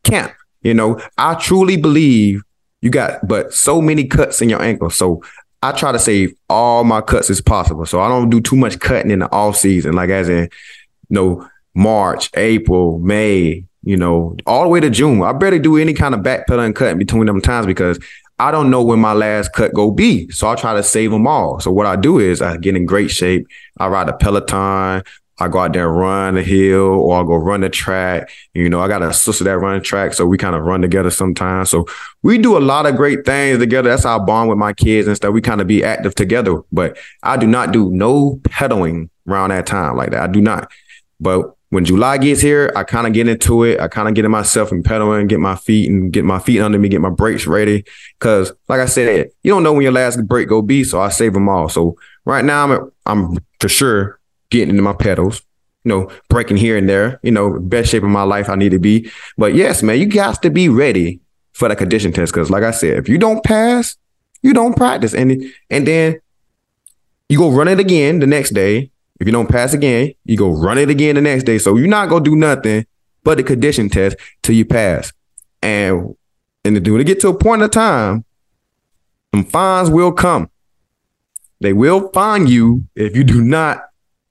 camp. 0.07 0.33
You 0.63 0.75
know, 0.75 1.01
I 1.19 1.35
truly 1.35 1.77
believe 1.77 2.43
you 2.81 2.91
got 2.91 3.27
but 3.27 3.53
so 3.53 3.81
many 3.81 4.05
cuts 4.05 4.41
in 4.41 4.49
your 4.49 4.63
ankle. 4.63 4.91
So 4.91 5.23
I 5.63 5.73
try 5.73 5.93
to 5.93 5.99
save 5.99 6.35
all 6.49 6.85
my 6.85 7.01
cuts 7.01 7.31
as 7.31 7.41
possible. 7.41 7.87
So 7.87 8.01
I 8.01 8.09
don't 8.09 8.31
do 8.31 8.41
too 8.41 8.57
much 8.57 8.79
cutting 8.79 9.11
in 9.11 9.21
the 9.21 9.33
off 9.33 9.57
season, 9.57 9.95
like 9.95 10.11
as 10.11 10.29
in, 10.29 10.45
you 10.45 10.51
know, 11.11 11.49
March, 11.75 12.31
April, 12.35 12.99
May, 12.99 13.65
you 13.83 13.97
know, 13.97 14.37
all 14.47 14.63
the 14.63 14.69
way 14.69 14.81
to 14.81 14.91
June. 14.91 15.23
I 15.23 15.33
barely 15.33 15.59
do 15.59 15.77
any 15.77 15.95
kind 15.95 16.15
of 16.15 16.21
backpedaling 16.21 16.75
cut 16.75 16.93
in 16.93 16.99
between 16.99 17.27
them 17.27 17.41
times 17.41 17.67
because 17.67 17.99
I 18.39 18.51
don't 18.51 18.71
know 18.71 18.83
when 18.83 18.99
my 18.99 19.13
last 19.13 19.53
cut 19.53 19.73
go 19.73 19.91
be. 19.91 20.31
So 20.31 20.49
I 20.49 20.55
try 20.57 20.75
to 20.75 20.83
save 20.83 21.11
them 21.11 21.27
all. 21.27 21.61
So 21.61 21.71
what 21.71 21.87
I 21.87 21.97
do 21.97 22.19
is 22.19 22.43
I 22.43 22.57
get 22.57 22.77
in 22.77 22.87
great 22.87 23.11
shape. 23.11 23.47
I 23.79 23.89
ride 23.89 24.09
a 24.09 24.17
Peloton 24.17 25.03
I 25.39 25.49
go 25.49 25.59
out 25.59 25.73
there 25.75 25.89
and 25.89 25.99
run 25.99 26.35
the 26.35 26.43
hill 26.43 26.87
or 26.87 27.21
I 27.21 27.23
go 27.23 27.37
run 27.37 27.61
the 27.61 27.69
track. 27.69 28.31
You 28.55 28.71
know, 28.71 28.81
I 28.81 28.89
got 28.89 29.03
a 29.03 29.13
sister 29.13 29.45
that 29.45 29.59
run 29.59 29.83
track. 29.83 30.15
So 30.15 30.27
we 30.27 30.39
kind 30.39 30.57
of 30.57 30.63
run 30.65 30.81
together 30.81 31.11
sometimes. 31.11 31.71
So 31.71 31.87
we 32.23 32.39
do 32.39 32.57
a 32.57 32.61
lot 32.61 32.87
of 32.87 32.97
great 32.97 33.27
things 33.27 33.59
together. 33.59 33.91
That's 33.91 34.05
how 34.05 34.21
I 34.21 34.25
bond 34.25 34.49
with 34.49 34.59
my 34.59 34.73
kids 34.73 35.07
and 35.07 35.17
stuff. 35.17 35.35
We 35.35 35.43
kind 35.43 35.61
of 35.61 35.67
be 35.67 35.85
active 35.85 36.15
together, 36.15 36.63
but 36.73 36.97
I 37.23 37.37
do 37.37 37.47
not 37.47 37.73
do 37.73 37.91
no 37.91 38.41
pedaling 38.45 39.11
around 39.29 39.51
that 39.51 39.67
time 39.67 39.97
like 39.97 40.11
that. 40.13 40.23
I 40.23 40.27
do 40.27 40.41
not. 40.41 40.71
But 41.21 41.55
when 41.71 41.85
July 41.85 42.17
gets 42.17 42.41
here, 42.41 42.73
I 42.75 42.85
kind 42.85 43.07
of 43.07 43.13
get 43.13 43.29
into 43.29 43.65
it. 43.65 43.81
I 43.81 43.89
kind 43.89 44.09
of 44.09 44.15
get 44.15 44.25
in 44.25 44.31
myself 44.31 44.71
and 44.73 44.85
pedaling, 44.85 45.27
get 45.27 45.41
my 45.41 45.57
feet 45.57 45.91
and 45.91 46.13
get 46.13 46.25
my 46.25 46.39
feet 46.39 46.61
under 46.61 46.79
me, 46.79 46.89
get 46.89 47.01
my 47.01 47.11
brakes 47.11 47.47
ready. 47.47 47.85
Cause 48.21 48.53
like 48.69 48.81
I 48.81 48.87
said, 48.87 49.31
you 49.43 49.51
don't 49.51 49.63
know 49.63 49.73
when 49.73 49.83
your 49.83 49.93
last 49.93 50.25
break 50.27 50.49
go 50.49 50.63
be. 50.63 50.85
So 50.85 51.01
I 51.01 51.09
save 51.11 51.35
them 51.35 51.49
all. 51.49 51.69
So 51.69 51.97
right 52.25 52.45
now 52.45 52.65
I'm, 52.65 52.93
I'm 53.05 53.39
for 53.61 53.69
sure 53.69 54.21
getting 54.51 54.71
into 54.71 54.83
my 54.83 54.93
pedals, 54.93 55.43
you 55.85 55.91
know, 55.91 56.11
breaking 56.29 56.57
here 56.57 56.77
and 56.77 56.89
there, 56.89 57.21
you 57.23 57.31
know, 57.31 57.59
best 57.59 57.91
shape 57.91 58.03
of 58.03 58.09
my 58.09 58.23
life 58.23 58.49
I 58.49 58.57
need 58.57 58.71
to 58.71 58.79
be. 58.79 59.11
But 59.37 59.55
yes, 59.55 59.83
man, 59.83 59.99
you 59.99 60.07
got 60.07 60.43
to 60.43 60.51
be 60.51 60.69
ready 60.69 61.21
for 61.53 61.69
the 61.69 61.77
condition 61.77 62.13
test. 62.13 62.33
Cause 62.33 62.51
like 62.51 62.63
I 62.63 62.71
said, 62.71 62.99
if 62.99 63.09
you 63.09 63.19
don't 63.19 63.43
pass, 63.45 63.97
you 64.43 64.53
don't 64.53 64.77
practice. 64.77 65.15
And 65.15 65.43
and 65.71 65.87
then 65.87 66.21
you 67.29 67.39
go 67.39 67.51
run 67.51 67.69
it 67.69 67.81
again 67.81 68.19
the 68.21 68.27
next 68.27 68.51
day. 68.51 68.91
If 69.19 69.27
you 69.27 69.33
don't 69.33 69.49
pass 69.49 69.73
again, 69.73 70.13
you 70.25 70.37
go 70.37 70.51
run 70.51 70.79
it 70.79 70.91
again 70.91 71.15
the 71.15 71.23
next 71.23 71.45
day. 71.45 71.59
So 71.59 71.77
you're 71.77 71.89
not 71.89 72.09
gonna 72.09 72.25
do 72.25 72.37
nothing 72.37 72.87
but 73.25 73.39
the 73.39 73.43
condition 73.43 73.89
test 73.89 74.17
till 74.43 74.55
you 74.55 74.65
pass. 74.65 75.13
And 75.63 76.15
and 76.65 76.85
to 76.85 77.05
get 77.05 77.21
to 77.21 77.29
a 77.29 77.35
point 77.39 77.63
of 77.63 77.71
time, 77.71 78.25
some 79.35 79.45
fines 79.45 79.91
will 79.91 80.13
come. 80.13 80.51
They 81.61 81.73
will 81.73 82.11
fine 82.13 82.47
you 82.47 82.87
if 82.95 83.17
you 83.17 83.25
do 83.25 83.43
not 83.43 83.86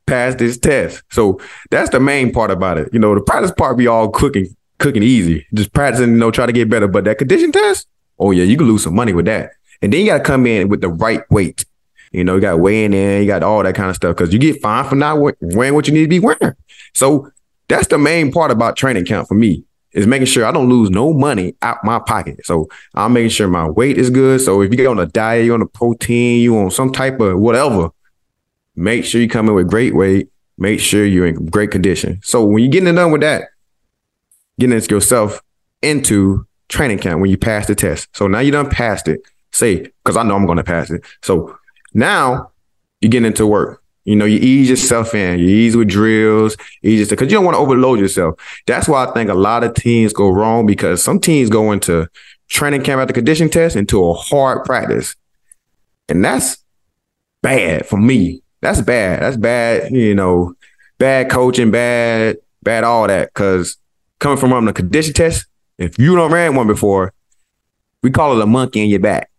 pass 0.05 0.35
this 0.35 0.57
test. 0.57 1.03
So 1.11 1.39
that's 1.71 1.89
the 1.89 1.99
main 1.99 2.31
part 2.31 2.51
about 2.51 2.77
it. 2.77 2.89
You 2.93 2.99
know, 2.99 3.15
the 3.15 3.21
practice 3.21 3.51
part 3.51 3.77
be 3.77 3.87
all 3.87 4.09
cooking, 4.09 4.55
cooking 4.77 5.03
easy, 5.03 5.45
just 5.53 5.73
practicing, 5.73 6.11
you 6.11 6.17
know, 6.17 6.31
try 6.31 6.45
to 6.45 6.51
get 6.51 6.69
better. 6.69 6.87
But 6.87 7.05
that 7.05 7.17
condition 7.17 7.51
test, 7.51 7.87
oh 8.19 8.31
yeah, 8.31 8.43
you 8.43 8.57
can 8.57 8.67
lose 8.67 8.83
some 8.83 8.95
money 8.95 9.13
with 9.13 9.25
that. 9.25 9.51
And 9.81 9.91
then 9.91 10.01
you 10.01 10.07
got 10.07 10.19
to 10.19 10.23
come 10.23 10.45
in 10.45 10.69
with 10.69 10.81
the 10.81 10.89
right 10.89 11.21
weight. 11.29 11.65
You 12.11 12.23
know, 12.23 12.35
you 12.35 12.41
got 12.41 12.59
weighing 12.59 12.93
in, 12.93 13.21
you 13.21 13.27
got 13.27 13.43
all 13.43 13.61
that 13.63 13.75
kind 13.75 13.89
of 13.89 13.95
stuff 13.95 14.15
because 14.15 14.31
you 14.31 14.39
get 14.39 14.61
fined 14.61 14.87
for 14.87 14.95
not 14.95 15.19
wearing 15.41 15.73
what 15.73 15.87
you 15.87 15.93
need 15.93 16.03
to 16.03 16.07
be 16.07 16.19
wearing. 16.19 16.55
So 16.93 17.29
that's 17.67 17.87
the 17.87 17.97
main 17.97 18.31
part 18.31 18.51
about 18.51 18.77
training 18.77 19.05
camp 19.05 19.27
for 19.27 19.35
me 19.35 19.65
is 19.91 20.05
making 20.05 20.27
sure 20.27 20.45
I 20.45 20.51
don't 20.51 20.69
lose 20.69 20.89
no 20.89 21.13
money 21.13 21.55
out 21.61 21.83
my 21.83 21.99
pocket. 21.99 22.45
So 22.45 22.67
I'm 22.93 23.13
making 23.13 23.29
sure 23.29 23.47
my 23.47 23.69
weight 23.69 23.97
is 23.97 24.09
good. 24.09 24.41
So 24.41 24.61
if 24.61 24.69
you 24.69 24.77
get 24.77 24.87
on 24.87 24.99
a 24.99 25.05
diet, 25.05 25.45
you're 25.45 25.55
on 25.55 25.61
a 25.61 25.67
protein, 25.67 26.41
you 26.41 26.57
on 26.57 26.69
some 26.69 26.91
type 26.91 27.19
of 27.19 27.39
whatever, 27.39 27.89
make 28.75 29.05
sure 29.05 29.21
you 29.21 29.29
come 29.29 29.47
in 29.47 29.55
with 29.55 29.69
great 29.69 29.95
weight. 29.95 30.29
Make 30.57 30.79
sure 30.79 31.05
you're 31.05 31.25
in 31.25 31.47
great 31.47 31.71
condition. 31.71 32.21
So 32.23 32.45
when 32.45 32.63
you're 32.63 32.71
getting 32.71 32.87
it 32.87 32.93
done 32.93 33.11
with 33.11 33.21
that, 33.21 33.49
getting 34.59 34.79
yourself 34.89 35.41
into 35.81 36.47
training 36.69 36.99
camp 36.99 37.21
when 37.21 37.29
you 37.29 37.37
pass 37.37 37.67
the 37.67 37.75
test. 37.75 38.07
So 38.15 38.27
now 38.27 38.39
you 38.39 38.51
done 38.51 38.69
passed 38.69 39.07
it. 39.07 39.21
Say, 39.51 39.91
because 40.03 40.17
I 40.17 40.23
know 40.23 40.35
I'm 40.35 40.45
going 40.45 40.57
to 40.57 40.63
pass 40.63 40.89
it. 40.91 41.03
So 41.21 41.57
now 41.93 42.51
you 43.01 43.09
get 43.09 43.25
into 43.25 43.47
work. 43.47 43.81
You 44.03 44.15
know, 44.15 44.25
you 44.25 44.37
ease 44.37 44.69
yourself 44.69 45.15
in. 45.15 45.39
You 45.39 45.47
ease 45.47 45.75
with 45.75 45.89
drills, 45.89 46.55
ease 46.83 47.09
because 47.09 47.31
you 47.31 47.37
don't 47.37 47.45
want 47.45 47.55
to 47.55 47.59
overload 47.59 47.99
yourself. 47.99 48.35
That's 48.67 48.87
why 48.87 49.05
I 49.05 49.11
think 49.13 49.29
a 49.29 49.33
lot 49.33 49.63
of 49.63 49.73
teams 49.73 50.13
go 50.13 50.29
wrong 50.29 50.65
because 50.65 51.03
some 51.03 51.19
teams 51.19 51.49
go 51.49 51.71
into 51.71 52.07
training 52.47 52.83
camp 52.83 53.05
the 53.07 53.13
condition 53.13 53.49
test 53.49 53.75
into 53.75 54.05
a 54.05 54.13
hard 54.13 54.63
practice. 54.63 55.15
And 56.07 56.23
that's 56.23 56.63
bad 57.41 57.87
for 57.87 57.97
me. 57.97 58.43
That's 58.65 58.81
bad. 58.81 59.21
That's 59.21 59.37
bad, 59.37 59.91
you 59.91 60.15
know, 60.15 60.55
bad 60.97 61.29
coaching, 61.29 61.69
bad, 61.69 62.37
bad 62.63 62.83
all 62.83 63.05
that. 63.05 63.31
Cause 63.35 63.77
coming 64.17 64.39
from 64.39 64.47
um, 64.47 64.53
running 64.53 64.69
a 64.69 64.73
condition 64.73 65.13
test, 65.13 65.45
if 65.77 65.99
you 65.99 66.15
don't 66.15 66.31
ran 66.31 66.55
one 66.55 66.65
before, 66.65 67.13
we 68.01 68.09
call 68.09 68.35
it 68.35 68.41
a 68.41 68.47
monkey 68.47 68.81
in 68.81 68.89
your 68.89 69.01
back. 69.01 69.29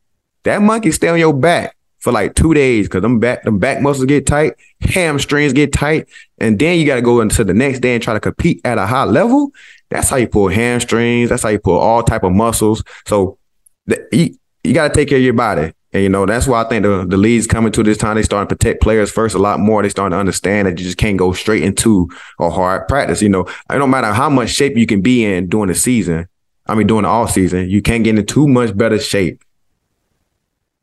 That 0.44 0.62
monkey 0.62 0.92
stay 0.92 1.08
on 1.08 1.18
your 1.18 1.34
back 1.34 1.76
for 1.98 2.12
like 2.12 2.36
two 2.36 2.54
days 2.54 2.86
because 2.86 3.02
them 3.02 3.18
back 3.18 3.42
them 3.42 3.58
back 3.58 3.82
muscles 3.82 4.06
get 4.06 4.28
tight, 4.28 4.52
hamstrings 4.80 5.52
get 5.52 5.72
tight, 5.72 6.06
and 6.38 6.56
then 6.56 6.78
you 6.78 6.86
got 6.86 6.94
to 6.94 7.02
go 7.02 7.20
into 7.20 7.42
the 7.42 7.52
next 7.52 7.80
day 7.80 7.94
and 7.94 8.02
try 8.04 8.14
to 8.14 8.20
compete 8.20 8.60
at 8.64 8.78
a 8.78 8.86
high 8.86 9.02
level. 9.02 9.50
That's 9.90 10.08
how 10.08 10.18
you 10.18 10.28
pull 10.28 10.50
hamstrings. 10.50 11.30
That's 11.30 11.42
how 11.42 11.48
you 11.48 11.58
pull 11.58 11.78
all 11.78 12.04
type 12.04 12.22
of 12.22 12.30
muscles. 12.30 12.84
So 13.06 13.38
the, 13.86 14.06
you, 14.12 14.38
you 14.62 14.72
got 14.72 14.86
to 14.86 14.94
take 14.94 15.08
care 15.08 15.18
of 15.18 15.24
your 15.24 15.32
body. 15.32 15.72
And 15.92 16.02
you 16.02 16.08
know, 16.08 16.26
that's 16.26 16.46
why 16.46 16.62
I 16.62 16.68
think 16.68 16.82
the, 16.82 17.06
the 17.08 17.16
leagues 17.16 17.46
coming 17.46 17.72
to 17.72 17.82
this 17.82 17.96
time, 17.96 18.16
they 18.16 18.22
starting 18.22 18.48
to 18.48 18.56
protect 18.56 18.82
players 18.82 19.10
first 19.10 19.34
a 19.34 19.38
lot 19.38 19.60
more. 19.60 19.82
They 19.82 19.88
starting 19.88 20.14
to 20.14 20.18
understand 20.18 20.66
that 20.66 20.78
you 20.78 20.84
just 20.84 20.98
can't 20.98 21.16
go 21.16 21.32
straight 21.32 21.62
into 21.62 22.08
a 22.38 22.50
hard 22.50 22.88
practice. 22.88 23.22
You 23.22 23.28
know, 23.28 23.42
it 23.42 23.78
don't 23.78 23.90
matter 23.90 24.12
how 24.12 24.28
much 24.28 24.50
shape 24.50 24.76
you 24.76 24.86
can 24.86 25.00
be 25.00 25.24
in 25.24 25.48
during 25.48 25.68
the 25.68 25.74
season. 25.74 26.28
I 26.66 26.74
mean, 26.74 26.86
during 26.86 27.04
the 27.04 27.08
off 27.08 27.30
season, 27.30 27.70
you 27.70 27.80
can't 27.80 28.04
get 28.04 28.18
into 28.18 28.24
too 28.24 28.48
much 28.48 28.76
better 28.76 28.98
shape 28.98 29.42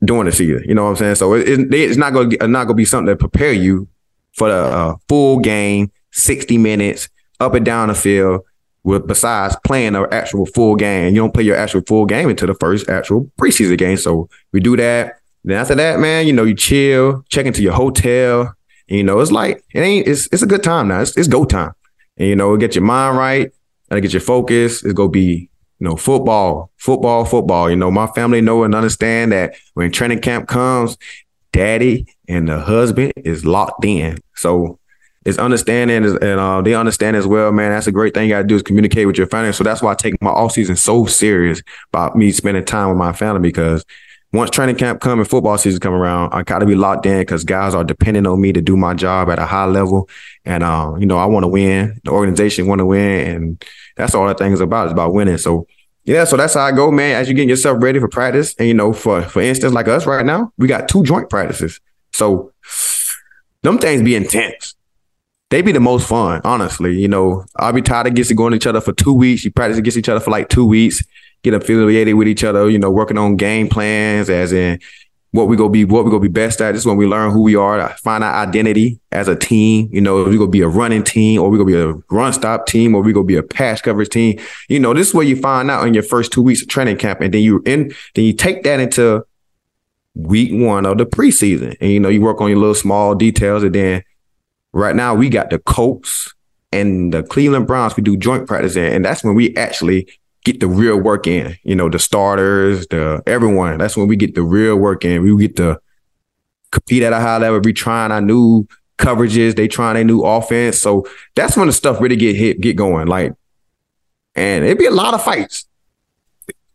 during 0.03 0.25
the 0.25 0.31
season. 0.31 0.63
You 0.65 0.75
know 0.75 0.85
what 0.85 0.91
I'm 0.91 0.95
saying? 0.95 1.15
So 1.15 1.33
it, 1.33 1.47
it, 1.47 1.73
it's 1.73 1.97
not 1.97 2.13
going 2.13 2.31
to 2.31 2.47
not 2.47 2.65
going 2.65 2.69
to 2.69 2.73
be 2.75 2.85
something 2.85 3.13
to 3.13 3.15
prepare 3.17 3.53
you 3.53 3.87
for 4.33 4.49
the 4.49 4.55
uh, 4.55 4.95
full 5.07 5.39
game, 5.39 5.91
60 6.11 6.57
minutes 6.57 7.09
up 7.39 7.53
and 7.53 7.65
down 7.65 7.89
the 7.89 7.95
field. 7.95 8.41
With 8.83 9.07
besides 9.07 9.55
playing 9.63 9.95
an 9.95 10.07
actual 10.11 10.45
full 10.45 10.75
game, 10.75 11.15
you 11.15 11.21
don't 11.21 11.33
play 11.33 11.43
your 11.43 11.55
actual 11.55 11.81
full 11.87 12.05
game 12.05 12.29
until 12.29 12.47
the 12.47 12.55
first 12.55 12.89
actual 12.89 13.31
preseason 13.39 13.77
game. 13.77 13.95
So 13.95 14.29
we 14.51 14.59
do 14.59 14.75
that. 14.75 15.19
Then 15.45 15.57
after 15.57 15.75
that, 15.75 15.99
man, 15.99 16.27
you 16.27 16.33
know, 16.33 16.43
you 16.43 16.53
chill, 16.53 17.23
check 17.29 17.45
into 17.45 17.61
your 17.61 17.73
hotel. 17.73 18.53
And, 18.89 18.97
you 18.97 19.03
know, 19.03 19.19
it's 19.19 19.31
like 19.31 19.63
it 19.73 19.79
ain't. 19.79 20.07
It's 20.07 20.27
it's 20.33 20.41
a 20.41 20.47
good 20.47 20.63
time 20.63 20.89
now. 20.89 21.01
It's, 21.01 21.15
it's 21.15 21.29
go 21.29 21.45
time, 21.45 21.73
and 22.17 22.27
you 22.27 22.35
know, 22.35 22.57
get 22.57 22.75
your 22.75 22.83
mind 22.83 23.17
right, 23.17 23.51
gotta 23.89 24.01
get 24.01 24.11
your 24.11 24.21
focus. 24.21 24.83
It's 24.83 24.93
gonna 24.93 25.09
be 25.09 25.49
you 25.79 25.89
know, 25.89 25.95
football, 25.97 26.71
football, 26.77 27.25
football. 27.25 27.69
You 27.69 27.75
know, 27.75 27.91
my 27.91 28.07
family 28.07 28.39
know 28.39 28.63
and 28.63 28.73
understand 28.73 29.31
that 29.33 29.55
when 29.73 29.91
training 29.91 30.21
camp 30.21 30.47
comes, 30.47 30.97
daddy 31.51 32.07
and 32.27 32.47
the 32.47 32.59
husband 32.59 33.13
is 33.17 33.45
locked 33.45 33.83
in. 33.83 34.17
So 34.35 34.79
it's 35.25 35.37
understanding 35.37 36.05
and 36.05 36.39
uh, 36.39 36.61
they 36.61 36.73
understand 36.73 37.15
as 37.15 37.25
well, 37.25 37.51
man. 37.51 37.71
That's 37.71 37.87
a 37.87 37.91
great 37.91 38.13
thing 38.13 38.27
you 38.27 38.35
got 38.35 38.41
to 38.41 38.47
do 38.47 38.55
is 38.55 38.61
communicate 38.61 39.07
with 39.07 39.17
your 39.17 39.27
family. 39.27 39.53
So 39.53 39.63
that's 39.63 39.81
why 39.81 39.91
I 39.91 39.95
take 39.95 40.21
my 40.21 40.29
off 40.29 40.53
season 40.53 40.75
so 40.75 41.05
serious 41.05 41.61
about 41.91 42.15
me 42.15 42.31
spending 42.31 42.65
time 42.65 42.89
with 42.89 42.97
my 42.97 43.13
family 43.13 43.41
because 43.41 43.85
once 44.33 44.49
training 44.49 44.75
camp 44.75 44.99
come 44.99 45.19
and 45.19 45.29
football 45.29 45.57
season 45.57 45.79
come 45.79 45.93
around, 45.93 46.33
I 46.33 46.43
got 46.43 46.59
to 46.59 46.65
be 46.65 46.75
locked 46.75 47.05
in 47.05 47.19
because 47.19 47.43
guys 47.43 47.75
are 47.75 47.83
depending 47.83 48.25
on 48.25 48.41
me 48.41 48.51
to 48.51 48.61
do 48.61 48.75
my 48.75 48.93
job 48.95 49.29
at 49.29 49.39
a 49.39 49.45
high 49.45 49.65
level. 49.65 50.09
And, 50.43 50.63
uh, 50.63 50.95
you 50.97 51.05
know, 51.05 51.17
I 51.17 51.25
want 51.25 51.43
to 51.43 51.47
win. 51.47 52.01
The 52.03 52.11
organization 52.11 52.67
want 52.67 52.79
to 52.79 52.85
win. 52.85 53.27
And 53.27 53.65
that's 53.95 54.15
all 54.15 54.27
that 54.27 54.39
thing 54.39 54.51
is 54.51 54.59
about. 54.59 54.85
It's 54.85 54.93
about 54.93 55.13
winning. 55.13 55.37
So 55.37 55.67
yeah, 56.05 56.25
so 56.25 56.35
that's 56.35 56.55
how 56.55 56.61
I 56.61 56.71
go, 56.71 56.91
man. 56.91 57.15
As 57.15 57.27
you're 57.27 57.35
getting 57.35 57.49
yourself 57.49 57.81
ready 57.81 57.99
for 57.99 58.09
practice, 58.09 58.53
and 58.59 58.67
you 58.67 58.73
know, 58.73 58.91
for 58.91 59.21
for 59.21 59.41
instance, 59.41 59.73
like 59.73 59.87
us 59.87 60.05
right 60.05 60.25
now, 60.25 60.51
we 60.57 60.67
got 60.67 60.89
two 60.89 61.03
joint 61.03 61.29
practices. 61.29 61.79
So 62.11 62.51
them 63.61 63.77
things 63.77 64.01
be 64.01 64.15
intense. 64.15 64.75
They 65.53 65.61
be 65.61 65.71
the 65.71 65.79
most 65.79 66.07
fun, 66.07 66.41
honestly. 66.43 66.99
You 66.99 67.07
know, 67.07 67.45
I'll 67.57 67.71
be 67.71 67.83
tired 67.83 68.07
of 68.07 68.15
getting 68.15 68.35
going 68.35 68.55
each 68.55 68.65
other 68.65 68.81
for 68.81 68.91
two 68.91 69.13
weeks. 69.13 69.45
You 69.45 69.51
practice 69.51 69.77
against 69.77 69.99
each 69.99 70.09
other 70.09 70.19
for 70.19 70.31
like 70.31 70.49
two 70.49 70.65
weeks, 70.65 71.03
get 71.43 71.53
affiliated 71.53 72.15
with 72.15 72.27
each 72.27 72.43
other, 72.43 72.67
you 72.71 72.79
know, 72.79 72.89
working 72.89 73.19
on 73.19 73.35
game 73.35 73.69
plans, 73.69 74.31
as 74.31 74.51
in 74.51 74.79
what 75.29 75.47
we 75.47 75.55
gonna 75.55 75.69
be, 75.69 75.85
what 75.85 76.05
we 76.05 76.09
gonna 76.09 76.23
be 76.23 76.27
best 76.27 76.59
at. 76.59 76.71
This 76.71 76.81
is 76.81 76.85
when 76.87 76.97
we 76.97 77.05
learn 77.05 77.29
who 77.29 77.43
we 77.43 77.55
are, 77.55 77.87
find 77.97 78.23
our 78.23 78.33
identity 78.33 78.99
as 79.11 79.27
a 79.27 79.35
team. 79.35 79.89
You 79.91 80.01
know, 80.01 80.23
we 80.23 80.39
gonna 80.39 80.49
be 80.49 80.61
a 80.61 80.67
running 80.67 81.03
team, 81.03 81.39
or 81.39 81.51
we 81.51 81.59
gonna 81.59 81.67
be 81.67 81.79
a 81.79 81.93
run 82.09 82.33
stop 82.33 82.65
team, 82.65 82.95
or 82.95 83.03
we 83.03 83.13
gonna 83.13 83.23
be 83.23 83.35
a 83.35 83.43
pass 83.43 83.79
coverage 83.79 84.09
team. 84.09 84.39
You 84.69 84.79
know, 84.79 84.91
this 84.95 85.09
is 85.09 85.13
where 85.13 85.23
you 85.23 85.35
find 85.35 85.69
out 85.69 85.85
in 85.85 85.93
your 85.93 86.01
first 86.01 86.31
two 86.31 86.41
weeks 86.41 86.63
of 86.63 86.67
training 86.67 86.97
camp, 86.97 87.21
and 87.21 87.31
then 87.31 87.43
you 87.43 87.61
in, 87.67 87.93
then 88.15 88.25
you 88.25 88.33
take 88.33 88.63
that 88.63 88.79
into 88.79 89.23
week 90.15 90.49
one 90.51 90.87
of 90.87 90.97
the 90.97 91.05
preseason, 91.05 91.77
and 91.79 91.91
you 91.91 91.99
know, 91.99 92.09
you 92.09 92.21
work 92.21 92.41
on 92.41 92.49
your 92.49 92.57
little 92.57 92.73
small 92.73 93.13
details, 93.13 93.61
and 93.61 93.75
then 93.75 94.03
right 94.73 94.95
now 94.95 95.15
we 95.15 95.29
got 95.29 95.49
the 95.49 95.59
Colts 95.59 96.33
and 96.71 97.13
the 97.13 97.23
Cleveland 97.23 97.67
Browns. 97.67 97.95
We 97.95 98.03
do 98.03 98.17
joint 98.17 98.47
practice, 98.47 98.75
in, 98.75 98.91
and 98.91 99.05
that's 99.05 99.23
when 99.23 99.35
we 99.35 99.55
actually 99.55 100.07
get 100.43 100.59
the 100.59 100.67
real 100.67 100.97
work 100.97 101.27
in. 101.27 101.55
You 101.63 101.75
know, 101.75 101.89
the 101.89 101.99
starters, 101.99 102.87
the 102.87 103.23
everyone. 103.25 103.77
That's 103.77 103.95
when 103.95 104.07
we 104.07 104.15
get 104.15 104.35
the 104.35 104.43
real 104.43 104.75
work 104.75 105.05
in. 105.05 105.21
We 105.23 105.47
get 105.47 105.55
to 105.57 105.79
compete 106.71 107.03
at 107.03 107.13
a 107.13 107.19
high 107.19 107.37
level. 107.37 107.61
We 107.61 107.73
trying 107.73 108.11
our 108.11 108.21
new 108.21 108.67
coverages. 108.97 109.55
They 109.55 109.67
trying 109.67 109.97
a 109.97 110.03
new 110.03 110.21
offense. 110.21 110.81
So 110.81 111.07
that's 111.35 111.55
when 111.55 111.67
the 111.67 111.73
stuff 111.73 112.01
really 112.01 112.15
get 112.15 112.35
hit, 112.35 112.59
get 112.59 112.75
going. 112.75 113.07
Like, 113.07 113.33
and 114.35 114.65
it'd 114.65 114.79
be 114.79 114.85
a 114.85 114.91
lot 114.91 115.13
of 115.13 115.23
fights. 115.23 115.65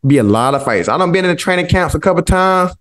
Be 0.07 0.19
a 0.19 0.23
lot 0.23 0.55
of 0.55 0.65
fights. 0.65 0.89
I 0.89 0.97
done 0.97 1.11
been 1.11 1.25
in 1.25 1.31
the 1.31 1.37
training 1.37 1.67
camps 1.67 1.95
a 1.95 2.01
couple 2.01 2.23
times. 2.23 2.73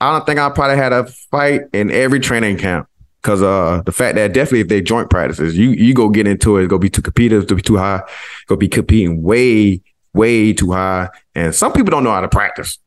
I 0.00 0.10
don't 0.10 0.26
think 0.26 0.40
I 0.40 0.50
probably 0.50 0.76
had 0.76 0.92
a 0.92 1.06
fight 1.06 1.62
in 1.72 1.92
every 1.92 2.18
training 2.18 2.58
camp. 2.58 2.88
Cause 3.22 3.40
uh 3.40 3.82
the 3.86 3.92
fact 3.92 4.16
that 4.16 4.32
definitely 4.32 4.60
if 4.60 4.68
they 4.68 4.80
joint 4.80 5.08
practices, 5.08 5.56
you 5.56 5.70
you 5.70 5.94
go 5.94 6.08
get 6.08 6.26
into 6.26 6.56
it, 6.56 6.62
it's 6.62 6.70
gonna 6.70 6.80
be 6.80 6.90
too 6.90 7.02
competitive, 7.02 7.46
to 7.46 7.54
be 7.54 7.62
too 7.62 7.76
high, 7.76 8.02
gonna 8.48 8.58
be 8.58 8.68
competing 8.68 9.22
way, 9.22 9.80
way 10.12 10.52
too 10.52 10.72
high. 10.72 11.08
And 11.34 11.54
some 11.54 11.72
people 11.72 11.90
don't 11.90 12.04
know 12.04 12.12
how 12.12 12.20
to 12.20 12.28
practice. 12.28 12.78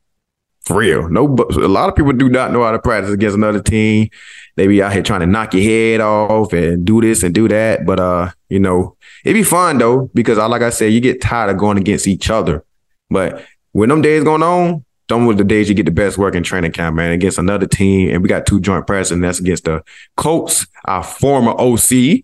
For 0.61 0.77
real. 0.77 1.07
No 1.09 1.35
a 1.51 1.67
lot 1.67 1.89
of 1.89 1.95
people 1.95 2.11
do 2.11 2.27
not 2.27 2.51
know 2.51 2.63
how 2.63 2.71
to 2.71 2.79
practice 2.79 3.11
against 3.11 3.35
another 3.35 3.61
team. 3.61 4.09
They 4.55 4.67
be 4.67 4.81
out 4.81 4.93
here 4.93 5.03
trying 5.03 5.19
to 5.19 5.27
knock 5.27 5.53
your 5.53 5.63
head 5.63 6.01
off 6.01 6.53
and 6.53 6.85
do 6.85 7.01
this 7.01 7.23
and 7.23 7.35
do 7.35 7.47
that. 7.49 7.85
But 7.85 7.99
uh, 7.99 8.31
you 8.49 8.59
know, 8.59 8.97
it'd 9.23 9.35
be 9.35 9.43
fun 9.43 9.77
though, 9.77 10.09
because 10.13 10.37
I 10.37 10.47
like 10.47 10.63
I 10.63 10.69
said, 10.71 10.91
you 10.91 11.01
get 11.01 11.21
tired 11.21 11.51
of 11.51 11.57
going 11.57 11.77
against 11.77 12.07
each 12.07 12.29
other. 12.29 12.63
But 13.09 13.45
when 13.73 13.89
them 13.89 14.01
days 14.01 14.23
going 14.23 14.41
on, 14.41 14.84
them 15.07 15.25
were 15.25 15.33
the 15.33 15.43
days 15.43 15.69
you 15.69 15.75
get 15.75 15.85
the 15.85 15.91
best 15.91 16.17
work 16.17 16.35
in 16.35 16.43
training 16.43 16.71
camp, 16.71 16.95
man, 16.95 17.11
against 17.11 17.37
another 17.37 17.67
team. 17.67 18.09
And 18.09 18.23
we 18.23 18.29
got 18.29 18.45
two 18.45 18.59
joint 18.59 18.87
practices, 18.87 19.11
and 19.11 19.23
that's 19.23 19.39
against 19.39 19.65
the 19.65 19.83
Colts, 20.17 20.65
our 20.85 21.03
former 21.03 21.51
OC. 21.51 22.23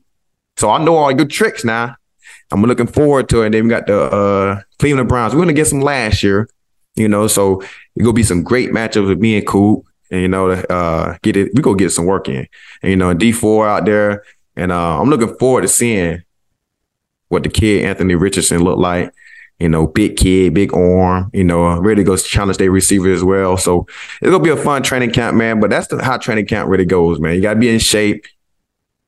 So 0.57 0.69
I 0.69 0.83
know 0.83 0.95
all 0.95 1.11
your 1.11 1.27
tricks 1.27 1.63
now. 1.63 1.95
I'm 2.51 2.61
looking 2.63 2.87
forward 2.87 3.29
to 3.29 3.41
it. 3.41 3.45
And 3.47 3.53
then 3.53 3.63
we 3.63 3.69
got 3.69 3.87
the 3.87 4.01
uh, 4.01 4.61
Cleveland 4.79 5.09
Browns. 5.09 5.33
We're 5.33 5.41
gonna 5.41 5.53
get 5.53 5.67
some 5.67 5.81
last 5.81 6.21
year, 6.23 6.49
you 6.95 7.07
know. 7.07 7.27
So 7.27 7.61
it's 7.61 8.03
gonna 8.03 8.13
be 8.13 8.23
some 8.23 8.43
great 8.43 8.71
matchups 8.71 9.07
with 9.07 9.19
me 9.19 9.37
and 9.37 9.47
Coop. 9.47 9.85
And 10.09 10.21
you 10.21 10.27
know, 10.27 10.51
uh, 10.51 11.17
get 11.21 11.37
it. 11.37 11.51
We 11.55 11.61
go 11.61 11.73
get 11.75 11.91
some 11.91 12.05
work 12.05 12.27
in. 12.27 12.47
And 12.81 12.89
you 12.89 12.97
know, 12.97 13.13
D4 13.15 13.67
out 13.67 13.85
there, 13.85 14.23
and 14.55 14.71
uh, 14.71 14.99
I'm 14.99 15.09
looking 15.09 15.37
forward 15.37 15.61
to 15.61 15.67
seeing 15.69 16.23
what 17.29 17.43
the 17.43 17.49
kid 17.49 17.85
Anthony 17.85 18.15
Richardson 18.15 18.61
looked 18.61 18.79
like 18.79 19.13
you 19.61 19.69
know, 19.69 19.85
big 19.85 20.17
kid, 20.17 20.55
big 20.55 20.73
arm, 20.73 21.29
you 21.33 21.43
know, 21.43 21.79
goes 22.03 22.23
to 22.23 22.29
challenge 22.29 22.57
their 22.57 22.71
receiver 22.71 23.11
as 23.11 23.23
well. 23.23 23.57
So 23.57 23.85
it's 24.19 24.31
gonna 24.31 24.43
be 24.43 24.49
a 24.49 24.57
fun 24.57 24.81
training 24.81 25.11
camp, 25.11 25.37
man. 25.37 25.59
But 25.59 25.69
that's 25.69 25.87
the, 25.87 26.03
how 26.03 26.17
training 26.17 26.47
camp 26.47 26.67
really 26.67 26.85
goes, 26.85 27.19
man. 27.19 27.35
You 27.35 27.41
gotta 27.41 27.59
be 27.59 27.69
in 27.69 27.77
shape. 27.77 28.25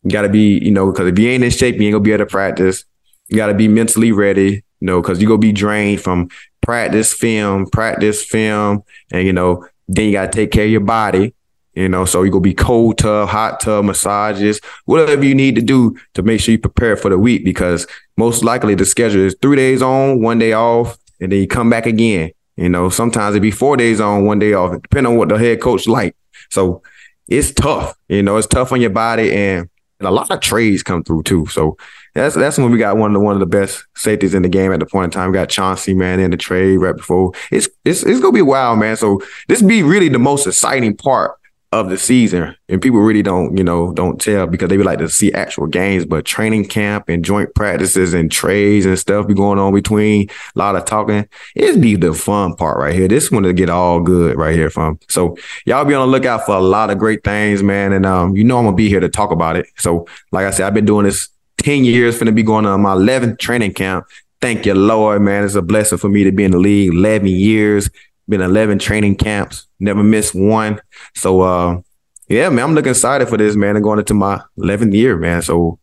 You 0.03 0.11
gotta 0.11 0.29
be, 0.29 0.59
you 0.59 0.69
know, 0.69 0.91
because 0.91 1.07
if 1.07 1.17
you 1.17 1.29
ain't 1.29 1.43
in 1.43 1.49
shape, 1.49 1.75
you 1.75 1.83
ain't 1.83 1.93
gonna 1.93 2.03
be 2.03 2.11
able 2.11 2.25
to 2.25 2.29
practice. 2.29 2.85
You 3.29 3.37
gotta 3.37 3.55
be 3.55 3.67
mentally 3.67 4.11
ready, 4.11 4.63
you 4.79 4.85
know, 4.85 5.01
because 5.01 5.19
you're 5.19 5.29
gonna 5.29 5.39
be 5.39 5.51
drained 5.51 6.01
from 6.01 6.29
practice, 6.61 7.13
film, 7.13 7.65
practice, 7.71 8.23
film, 8.23 8.83
and 9.11 9.25
you 9.25 9.33
know, 9.33 9.65
then 9.87 10.05
you 10.05 10.11
gotta 10.11 10.31
take 10.31 10.51
care 10.51 10.65
of 10.65 10.71
your 10.71 10.81
body. 10.81 11.33
You 11.75 11.89
know, 11.89 12.05
so 12.05 12.21
you're 12.21 12.31
gonna 12.31 12.41
be 12.41 12.53
cold 12.53 12.99
tub, 12.99 13.29
hot 13.29 13.59
tub, 13.59 13.85
massages, 13.85 14.61
whatever 14.85 15.25
you 15.25 15.33
need 15.33 15.55
to 15.55 15.61
do 15.61 15.97
to 16.13 16.21
make 16.21 16.39
sure 16.39 16.51
you 16.51 16.59
prepare 16.59 16.95
for 16.95 17.09
the 17.09 17.17
week 17.17 17.43
because 17.43 17.87
most 18.15 18.43
likely 18.43 18.75
the 18.75 18.85
schedule 18.85 19.21
is 19.21 19.35
three 19.41 19.55
days 19.55 19.81
on, 19.81 20.21
one 20.21 20.37
day 20.37 20.53
off, 20.53 20.97
and 21.19 21.31
then 21.31 21.39
you 21.39 21.47
come 21.47 21.69
back 21.69 21.87
again. 21.87 22.31
You 22.57 22.69
know, 22.69 22.89
sometimes 22.89 23.35
it 23.35 23.39
be 23.39 23.49
four 23.49 23.75
days 23.75 23.99
on, 23.99 24.25
one 24.25 24.37
day 24.37 24.53
off, 24.53 24.79
depending 24.79 25.13
on 25.13 25.17
what 25.17 25.29
the 25.29 25.37
head 25.37 25.61
coach 25.61 25.87
like. 25.87 26.15
So 26.51 26.83
it's 27.27 27.51
tough. 27.51 27.95
You 28.07 28.21
know, 28.21 28.37
it's 28.37 28.45
tough 28.45 28.71
on 28.71 28.79
your 28.79 28.91
body. 28.91 29.33
And 29.33 29.67
a 29.99 30.11
lot 30.11 30.29
of 30.29 30.39
trades 30.41 30.83
come 30.83 31.03
through 31.03 31.23
too. 31.23 31.47
So 31.47 31.77
that's 32.13 32.35
that's 32.35 32.59
when 32.59 32.71
we 32.71 32.77
got 32.77 32.97
one 32.97 33.09
of 33.09 33.13
the 33.13 33.19
one 33.19 33.33
of 33.33 33.39
the 33.39 33.47
best 33.47 33.85
safeties 33.95 34.35
in 34.35 34.43
the 34.43 34.49
game 34.49 34.71
at 34.71 34.79
the 34.79 34.85
point 34.85 35.05
in 35.05 35.11
time. 35.11 35.31
We 35.31 35.35
got 35.35 35.49
Chauncey 35.49 35.95
man 35.95 36.19
in 36.19 36.29
the 36.29 36.37
trade 36.37 36.77
right 36.77 36.95
before. 36.95 37.31
It's 37.51 37.67
it's 37.85 38.03
it's 38.03 38.19
gonna 38.19 38.33
be 38.33 38.43
wild, 38.43 38.77
man. 38.77 38.95
So 38.97 39.21
this 39.47 39.63
be 39.63 39.81
really 39.81 40.09
the 40.09 40.19
most 40.19 40.45
exciting 40.45 40.95
part 40.95 41.39
of 41.73 41.89
the 41.89 41.97
season. 41.97 42.55
And 42.69 42.81
people 42.81 42.99
really 42.99 43.23
don't, 43.23 43.57
you 43.57 43.63
know, 43.63 43.91
don't 43.93 44.21
tell 44.21 44.45
because 44.45 44.69
they 44.69 44.77
would 44.77 44.85
like 44.85 44.99
to 44.99 45.09
see 45.09 45.33
actual 45.33 45.65
games, 45.65 46.05
but 46.05 46.23
training 46.23 46.65
camp 46.65 47.09
and 47.09 47.25
joint 47.25 47.53
practices 47.55 48.13
and 48.13 48.31
trades 48.31 48.85
and 48.85 48.97
stuff 48.97 49.27
be 49.27 49.33
going 49.33 49.57
on 49.57 49.73
between 49.73 50.29
a 50.29 50.59
lot 50.59 50.75
of 50.75 50.85
talking. 50.85 51.27
It'd 51.55 51.81
be 51.81 51.95
the 51.95 52.13
fun 52.13 52.55
part 52.55 52.77
right 52.77 52.93
here. 52.93 53.07
This 53.07 53.31
one 53.31 53.43
to 53.43 53.53
get 53.53 53.71
all 53.71 53.99
good 53.99 54.37
right 54.37 54.55
here 54.55 54.69
from. 54.69 54.99
So 55.09 55.35
y'all 55.65 55.83
be 55.83 55.95
on 55.95 56.07
the 56.07 56.11
lookout 56.11 56.45
for 56.45 56.55
a 56.55 56.61
lot 56.61 56.91
of 56.91 56.99
great 56.99 57.23
things, 57.23 57.63
man. 57.63 57.91
And 57.91 58.05
um, 58.05 58.35
you 58.35 58.43
know 58.43 58.59
I'm 58.59 58.65
gonna 58.65 58.75
be 58.75 58.89
here 58.89 58.99
to 58.99 59.09
talk 59.09 59.31
about 59.31 59.55
it. 59.55 59.65
So 59.77 60.07
like 60.31 60.45
I 60.45 60.51
said, 60.51 60.67
I've 60.67 60.75
been 60.75 60.85
doing 60.85 61.05
this 61.05 61.27
10 61.57 61.85
years, 61.85 62.19
finna 62.19 62.35
be 62.35 62.43
going 62.43 62.67
on 62.67 62.81
my 62.81 62.93
11th 62.93 63.39
training 63.39 63.73
camp. 63.73 64.05
Thank 64.41 64.65
you, 64.65 64.73
Lord, 64.75 65.21
man. 65.21 65.43
It's 65.43 65.55
a 65.55 65.61
blessing 65.61 65.97
for 65.97 66.09
me 66.09 66.23
to 66.25 66.31
be 66.31 66.43
in 66.43 66.51
the 66.51 66.57
league 66.59 66.93
11 66.93 67.27
years, 67.27 67.89
been 68.27 68.41
11 68.41 68.79
training 68.79 69.15
camps, 69.15 69.67
never 69.79 70.03
missed 70.03 70.33
one. 70.35 70.81
So, 71.15 71.41
uh, 71.41 71.81
yeah, 72.27 72.49
man, 72.49 72.63
I'm 72.63 72.75
looking 72.75 72.91
excited 72.91 73.27
for 73.27 73.37
this, 73.37 73.55
man, 73.55 73.75
I'm 73.75 73.81
going 73.81 73.99
into 73.99 74.13
my 74.13 74.41
11th 74.57 74.93
year, 74.93 75.17
man. 75.17 75.41
So, 75.41 75.79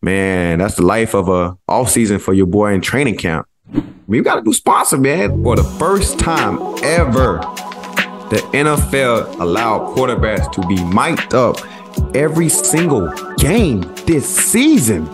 man, 0.00 0.58
that's 0.58 0.76
the 0.76 0.82
life 0.82 1.14
of 1.14 1.28
a 1.28 1.56
off 1.68 1.90
season 1.90 2.18
for 2.18 2.34
your 2.34 2.46
boy 2.46 2.72
in 2.72 2.80
training 2.80 3.16
camp. 3.16 3.46
We 4.06 4.20
got 4.20 4.36
to 4.36 4.42
do 4.42 4.52
sponsor, 4.52 4.98
man. 4.98 5.42
For 5.42 5.56
the 5.56 5.64
first 5.78 6.18
time 6.18 6.58
ever, 6.82 7.38
the 8.30 8.42
NFL 8.52 9.40
allowed 9.40 9.94
quarterbacks 9.96 10.50
to 10.52 10.66
be 10.66 10.82
mic'd 10.84 11.34
up 11.34 11.56
every 12.14 12.48
single 12.48 13.12
game 13.36 13.80
this 14.06 14.28
season. 14.28 15.06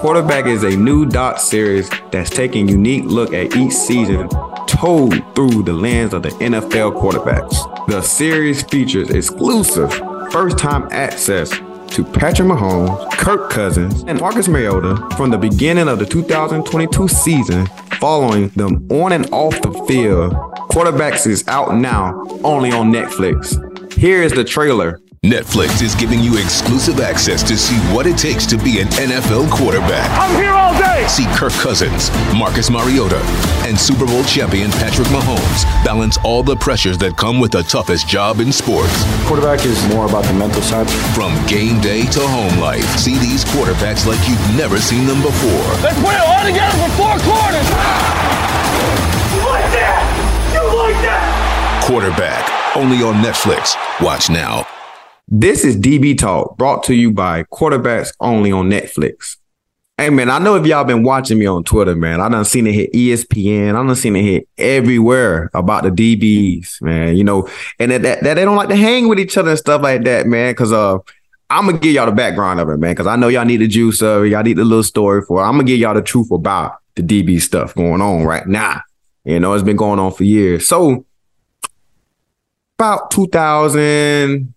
Quarterback 0.00 0.44
is 0.44 0.62
a 0.62 0.76
new 0.76 1.06
docuseries 1.06 1.88
that's 2.12 2.28
taking 2.28 2.68
unique 2.68 3.04
look 3.04 3.32
at 3.32 3.56
each 3.56 3.72
season 3.72 4.28
told 4.66 5.14
through 5.34 5.62
the 5.62 5.72
lens 5.72 6.12
of 6.12 6.22
the 6.22 6.28
NFL 6.28 7.00
quarterbacks. 7.00 7.86
The 7.88 8.02
series 8.02 8.62
features 8.62 9.08
exclusive 9.10 9.92
first-time 10.30 10.88
access 10.90 11.50
to 11.50 12.04
Patrick 12.04 12.48
Mahomes, 12.48 13.10
Kirk 13.12 13.50
Cousins, 13.50 14.04
and 14.06 14.20
Marcus 14.20 14.48
Mariota 14.48 14.96
from 15.16 15.30
the 15.30 15.38
beginning 15.38 15.88
of 15.88 15.98
the 15.98 16.06
2022 16.06 17.08
season, 17.08 17.66
following 17.98 18.48
them 18.50 18.86
on 18.90 19.12
and 19.12 19.26
off 19.32 19.60
the 19.62 19.72
field. 19.88 20.32
Quarterbacks 20.70 21.26
is 21.26 21.42
out 21.48 21.74
now 21.74 22.22
only 22.44 22.70
on 22.70 22.92
Netflix. 22.92 23.56
Here 23.94 24.22
is 24.22 24.32
the 24.32 24.44
trailer 24.44 25.00
Netflix 25.26 25.82
is 25.82 25.96
giving 25.96 26.20
you 26.22 26.38
exclusive 26.38 27.00
access 27.00 27.42
to 27.42 27.56
see 27.56 27.74
what 27.92 28.06
it 28.06 28.16
takes 28.16 28.46
to 28.46 28.56
be 28.56 28.78
an 28.78 28.86
NFL 28.94 29.50
quarterback. 29.50 30.06
I'm 30.14 30.30
here 30.38 30.52
all 30.52 30.70
day. 30.78 31.04
See 31.08 31.26
Kirk 31.34 31.52
Cousins, 31.54 32.14
Marcus 32.32 32.70
Mariota, 32.70 33.18
and 33.66 33.76
Super 33.76 34.06
Bowl 34.06 34.22
champion 34.22 34.70
Patrick 34.70 35.08
Mahomes 35.08 35.64
balance 35.84 36.16
all 36.22 36.44
the 36.44 36.54
pressures 36.54 36.96
that 36.98 37.16
come 37.16 37.40
with 37.40 37.50
the 37.50 37.64
toughest 37.64 38.06
job 38.06 38.38
in 38.38 38.52
sports. 38.52 39.02
Quarterback 39.26 39.66
is 39.66 39.82
more 39.88 40.06
about 40.06 40.24
the 40.26 40.32
mental 40.34 40.62
side. 40.62 40.88
From 41.10 41.34
game 41.48 41.80
day 41.80 42.06
to 42.06 42.20
home 42.22 42.60
life, 42.60 42.86
see 42.96 43.18
these 43.18 43.44
quarterbacks 43.46 44.06
like 44.06 44.22
you've 44.28 44.56
never 44.56 44.78
seen 44.78 45.06
them 45.06 45.20
before. 45.22 45.66
Let's 45.82 45.98
put 46.06 46.14
it 46.14 46.22
all 46.22 46.46
together 46.46 46.78
for 46.86 46.90
four 46.94 47.14
quarters. 47.26 47.66
You 49.34 49.42
like 49.42 49.66
that? 49.74 50.06
You 50.54 50.62
like 50.70 51.02
that? 51.02 51.82
Quarterback, 51.82 52.76
only 52.76 53.02
on 53.02 53.14
Netflix. 53.16 53.74
Watch 54.00 54.30
now. 54.30 54.64
This 55.28 55.64
is 55.64 55.76
DB 55.76 56.16
Talk 56.16 56.56
brought 56.56 56.84
to 56.84 56.94
you 56.94 57.10
by 57.10 57.42
Quarterbacks 57.42 58.12
Only 58.20 58.52
on 58.52 58.70
Netflix. 58.70 59.38
Hey 59.98 60.08
man, 60.08 60.30
I 60.30 60.38
know 60.38 60.54
if 60.54 60.64
y'all 60.64 60.84
been 60.84 61.02
watching 61.02 61.36
me 61.36 61.46
on 61.46 61.64
Twitter, 61.64 61.96
man, 61.96 62.20
I 62.20 62.28
done 62.28 62.44
seen 62.44 62.64
it 62.68 62.74
hit 62.74 62.92
ESPN, 62.92 63.70
I 63.70 63.84
done 63.84 63.96
seen 63.96 64.14
it 64.14 64.22
hit 64.22 64.48
everywhere 64.56 65.50
about 65.52 65.82
the 65.82 65.90
DBs, 65.90 66.80
man. 66.80 67.16
You 67.16 67.24
know, 67.24 67.48
and 67.80 67.90
that, 67.90 68.02
that, 68.02 68.22
that 68.22 68.34
they 68.34 68.44
don't 68.44 68.54
like 68.54 68.68
to 68.68 68.76
hang 68.76 69.08
with 69.08 69.18
each 69.18 69.36
other 69.36 69.50
and 69.50 69.58
stuff 69.58 69.82
like 69.82 70.04
that, 70.04 70.28
man. 70.28 70.54
Cause 70.54 70.72
uh 70.72 70.98
I'm 71.50 71.66
gonna 71.66 71.78
give 71.78 71.92
y'all 71.92 72.06
the 72.06 72.12
background 72.12 72.60
of 72.60 72.68
it, 72.68 72.76
man, 72.76 72.92
because 72.92 73.08
I 73.08 73.16
know 73.16 73.26
y'all 73.26 73.44
need 73.44 73.56
the 73.56 73.66
juice 73.66 74.02
of 74.02 74.24
it. 74.24 74.28
Y'all 74.28 74.44
need 74.44 74.58
the 74.58 74.64
little 74.64 74.84
story 74.84 75.22
for 75.22 75.42
it. 75.42 75.44
I'm 75.44 75.54
gonna 75.54 75.64
give 75.64 75.80
y'all 75.80 75.94
the 75.94 76.02
truth 76.02 76.30
about 76.30 76.76
the 76.94 77.02
DB 77.02 77.40
stuff 77.42 77.74
going 77.74 78.00
on 78.00 78.22
right 78.22 78.46
now. 78.46 78.80
You 79.24 79.40
know, 79.40 79.54
it's 79.54 79.64
been 79.64 79.76
going 79.76 79.98
on 79.98 80.12
for 80.12 80.22
years. 80.22 80.68
So 80.68 81.04
about 82.78 83.10
2000 83.10 84.54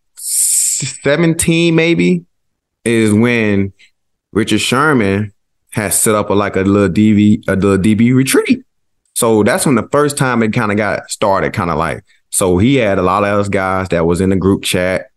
17 0.88 1.76
maybe 1.76 2.26
is 2.86 3.14
when 3.14 3.74
Richard 4.32 4.60
Sherman 4.60 5.34
has 5.72 6.00
set 6.00 6.16
up 6.16 6.30
a, 6.30 6.34
like 6.34 6.56
a 6.56 6.62
little 6.62 6.90
DB 6.90 7.44
a 7.48 7.56
little 7.56 7.78
DB 7.78 8.14
retreat. 8.14 8.64
So 9.16 9.44
that's 9.44 9.66
when 9.66 9.76
the 9.76 9.88
first 9.92 10.18
time 10.18 10.42
it 10.44 10.54
kind 10.54 10.72
of 10.72 10.78
got 10.78 11.12
started, 11.12 11.54
kind 11.54 11.70
of 11.70 11.78
like. 11.78 12.04
So 12.30 12.58
he 12.58 12.76
had 12.76 12.98
a 13.00 13.02
lot 13.02 13.24
of 13.24 13.40
us 13.40 13.50
guys 13.50 13.90
that 13.90 14.06
was 14.06 14.22
in 14.22 14.30
the 14.30 14.36
group 14.36 14.64
chat, 14.64 15.12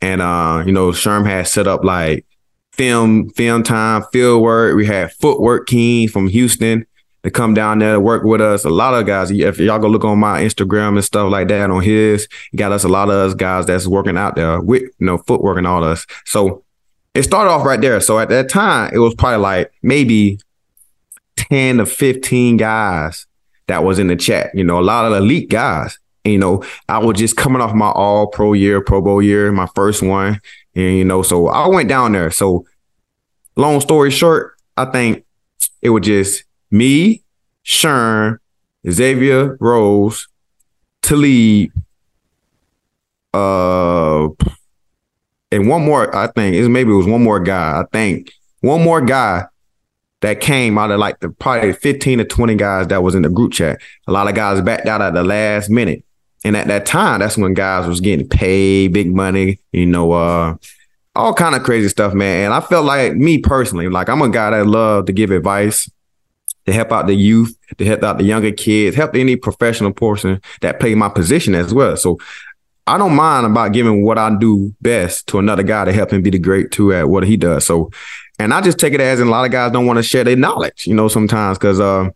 and 0.00 0.20
uh, 0.22 0.62
you 0.64 0.72
know, 0.72 0.90
Sherm 0.90 1.26
had 1.26 1.48
set 1.48 1.66
up 1.66 1.84
like 1.84 2.26
film 2.72 3.30
film 3.30 3.62
time, 3.62 4.04
field 4.12 4.42
work. 4.42 4.76
We 4.76 4.86
had 4.86 5.12
footwork 5.12 5.66
king 5.66 6.08
from 6.08 6.28
Houston 6.28 6.86
to 7.22 7.30
come 7.30 7.54
down 7.54 7.78
there 7.78 7.94
to 7.94 8.00
work 8.00 8.24
with 8.24 8.40
us. 8.40 8.64
A 8.64 8.70
lot 8.70 8.94
of 8.94 9.06
guys, 9.06 9.30
if 9.30 9.58
y'all 9.58 9.78
go 9.78 9.88
look 9.88 10.04
on 10.04 10.18
my 10.18 10.42
Instagram 10.42 10.90
and 10.90 11.04
stuff 11.04 11.30
like 11.30 11.48
that 11.48 11.70
on 11.70 11.82
his, 11.82 12.28
got 12.56 12.72
us 12.72 12.84
a 12.84 12.88
lot 12.88 13.10
of 13.10 13.14
us 13.14 13.34
guys 13.34 13.66
that's 13.66 13.86
working 13.86 14.16
out 14.16 14.36
there 14.36 14.60
with 14.60 14.82
you 14.82 15.06
know 15.06 15.18
footwork 15.18 15.58
and 15.58 15.66
all 15.66 15.84
us. 15.84 16.06
So 16.24 16.64
it 17.14 17.24
started 17.24 17.50
off 17.50 17.66
right 17.66 17.80
there. 17.80 18.00
So 18.00 18.18
at 18.18 18.28
that 18.28 18.48
time, 18.48 18.90
it 18.94 18.98
was 18.98 19.14
probably 19.14 19.38
like 19.38 19.72
maybe 19.82 20.38
10 21.36 21.78
to 21.78 21.86
15 21.86 22.56
guys 22.56 23.26
that 23.66 23.84
was 23.84 23.98
in 23.98 24.06
the 24.06 24.16
chat. 24.16 24.50
You 24.54 24.64
know, 24.64 24.78
a 24.78 24.82
lot 24.82 25.10
of 25.10 25.12
elite 25.16 25.50
guys. 25.50 25.98
And, 26.24 26.32
you 26.32 26.38
know, 26.38 26.64
I 26.88 26.98
was 26.98 27.18
just 27.18 27.36
coming 27.36 27.62
off 27.62 27.74
my 27.74 27.90
all 27.90 28.26
pro 28.26 28.52
year, 28.52 28.82
Pro 28.82 29.00
Bowl 29.00 29.22
year, 29.22 29.50
my 29.52 29.66
first 29.74 30.02
one. 30.02 30.40
And, 30.74 30.96
you 30.96 31.04
know, 31.04 31.22
so 31.22 31.48
I 31.48 31.66
went 31.66 31.88
down 31.88 32.12
there. 32.12 32.30
So 32.30 32.66
long 33.56 33.80
story 33.80 34.10
short, 34.10 34.54
I 34.76 34.84
think 34.84 35.24
it 35.82 35.90
was 35.90 36.02
just 36.02 36.44
me, 36.70 37.22
Sherm, 37.64 38.38
Xavier 38.88 39.56
Rhodes, 39.60 40.28
Talib, 41.02 41.70
uh, 43.32 44.28
and 45.52 45.68
one 45.68 45.84
more. 45.84 46.14
I 46.14 46.28
think 46.28 46.54
it 46.54 46.68
maybe 46.68 46.90
it 46.90 46.96
was 46.96 47.06
one 47.06 47.22
more 47.22 47.40
guy. 47.40 47.80
I 47.80 47.84
think 47.92 48.32
one 48.60 48.82
more 48.82 49.00
guy 49.00 49.46
that 50.20 50.40
came 50.40 50.78
out 50.78 50.90
of 50.90 50.98
like 50.98 51.18
the 51.20 51.30
probably 51.30 51.72
15 51.72 52.18
to 52.18 52.24
20 52.24 52.54
guys 52.56 52.86
that 52.88 53.02
was 53.02 53.14
in 53.14 53.22
the 53.22 53.28
group 53.28 53.52
chat. 53.52 53.80
A 54.06 54.12
lot 54.12 54.28
of 54.28 54.34
guys 54.34 54.60
backed 54.60 54.86
out 54.86 55.00
at 55.00 55.14
the 55.14 55.24
last 55.24 55.70
minute. 55.70 56.04
And 56.44 56.56
at 56.56 56.68
that 56.68 56.86
time, 56.86 57.20
that's 57.20 57.36
when 57.36 57.54
guys 57.54 57.86
was 57.86 58.00
getting 58.00 58.28
paid 58.28 58.92
big 58.92 59.14
money, 59.14 59.58
you 59.72 59.86
know, 59.86 60.12
uh, 60.12 60.56
all 61.14 61.34
kind 61.34 61.54
of 61.54 61.62
crazy 61.62 61.88
stuff, 61.88 62.14
man. 62.14 62.46
And 62.46 62.54
I 62.54 62.60
felt 62.60 62.86
like 62.86 63.14
me 63.14 63.38
personally, 63.38 63.88
like 63.88 64.08
I'm 64.08 64.22
a 64.22 64.28
guy 64.28 64.50
that 64.50 64.66
love 64.66 65.06
to 65.06 65.12
give 65.12 65.30
advice 65.30 65.90
to 66.70 66.74
help 66.74 66.92
out 66.92 67.06
the 67.06 67.14
youth, 67.14 67.56
to 67.78 67.84
help 67.84 68.02
out 68.02 68.18
the 68.18 68.24
younger 68.24 68.52
kids, 68.52 68.96
help 68.96 69.14
any 69.14 69.36
professional 69.36 69.92
person 69.92 70.40
that 70.60 70.80
play 70.80 70.94
my 70.94 71.08
position 71.08 71.54
as 71.54 71.74
well. 71.74 71.96
So 71.96 72.18
I 72.86 72.98
don't 72.98 73.14
mind 73.14 73.46
about 73.46 73.72
giving 73.72 74.02
what 74.04 74.18
I 74.18 74.34
do 74.34 74.74
best 74.80 75.26
to 75.28 75.38
another 75.38 75.62
guy 75.62 75.84
to 75.84 75.92
help 75.92 76.12
him 76.12 76.22
be 76.22 76.30
the 76.30 76.38
great 76.38 76.70
too 76.70 76.92
at 76.92 77.08
what 77.08 77.24
he 77.24 77.36
does. 77.36 77.66
So, 77.66 77.90
and 78.38 78.54
I 78.54 78.60
just 78.60 78.78
take 78.78 78.94
it 78.94 79.00
as, 79.00 79.20
and 79.20 79.28
a 79.28 79.32
lot 79.32 79.44
of 79.44 79.52
guys 79.52 79.72
don't 79.72 79.86
want 79.86 79.98
to 79.98 80.02
share 80.02 80.24
their 80.24 80.36
knowledge, 80.36 80.86
you 80.86 80.94
know, 80.94 81.08
sometimes 81.08 81.58
because 81.58 81.78
uh, 81.78 82.08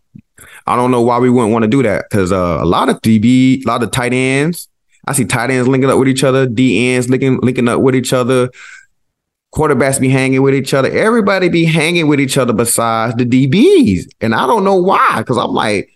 I 0.65 0.75
don't 0.75 0.91
know 0.91 1.01
why 1.01 1.19
we 1.19 1.29
wouldn't 1.29 1.53
want 1.53 1.63
to 1.63 1.69
do 1.69 1.83
that 1.83 2.05
because 2.09 2.31
uh, 2.31 2.59
a 2.61 2.65
lot 2.65 2.89
of 2.89 3.01
DB, 3.01 3.63
a 3.63 3.67
lot 3.67 3.83
of 3.83 3.91
tight 3.91 4.13
ends, 4.13 4.67
I 5.05 5.13
see 5.13 5.25
tight 5.25 5.51
ends 5.51 5.67
linking 5.67 5.89
up 5.89 5.99
with 5.99 6.07
each 6.07 6.23
other, 6.23 6.47
D 6.47 6.89
ends 6.89 7.09
linking 7.09 7.39
linking 7.41 7.67
up 7.67 7.81
with 7.81 7.95
each 7.95 8.11
other, 8.11 8.49
quarterbacks 9.55 9.99
be 9.99 10.09
hanging 10.09 10.41
with 10.41 10.53
each 10.53 10.73
other. 10.73 10.89
Everybody 10.89 11.47
be 11.47 11.63
hanging 11.65 12.07
with 12.07 12.19
each 12.19 12.37
other 12.37 12.53
besides 12.53 13.15
the 13.15 13.25
DBs. 13.25 14.05
And 14.19 14.35
I 14.35 14.45
don't 14.45 14.65
know 14.65 14.75
why, 14.75 15.19
because 15.19 15.37
I'm 15.37 15.53
like, 15.53 15.89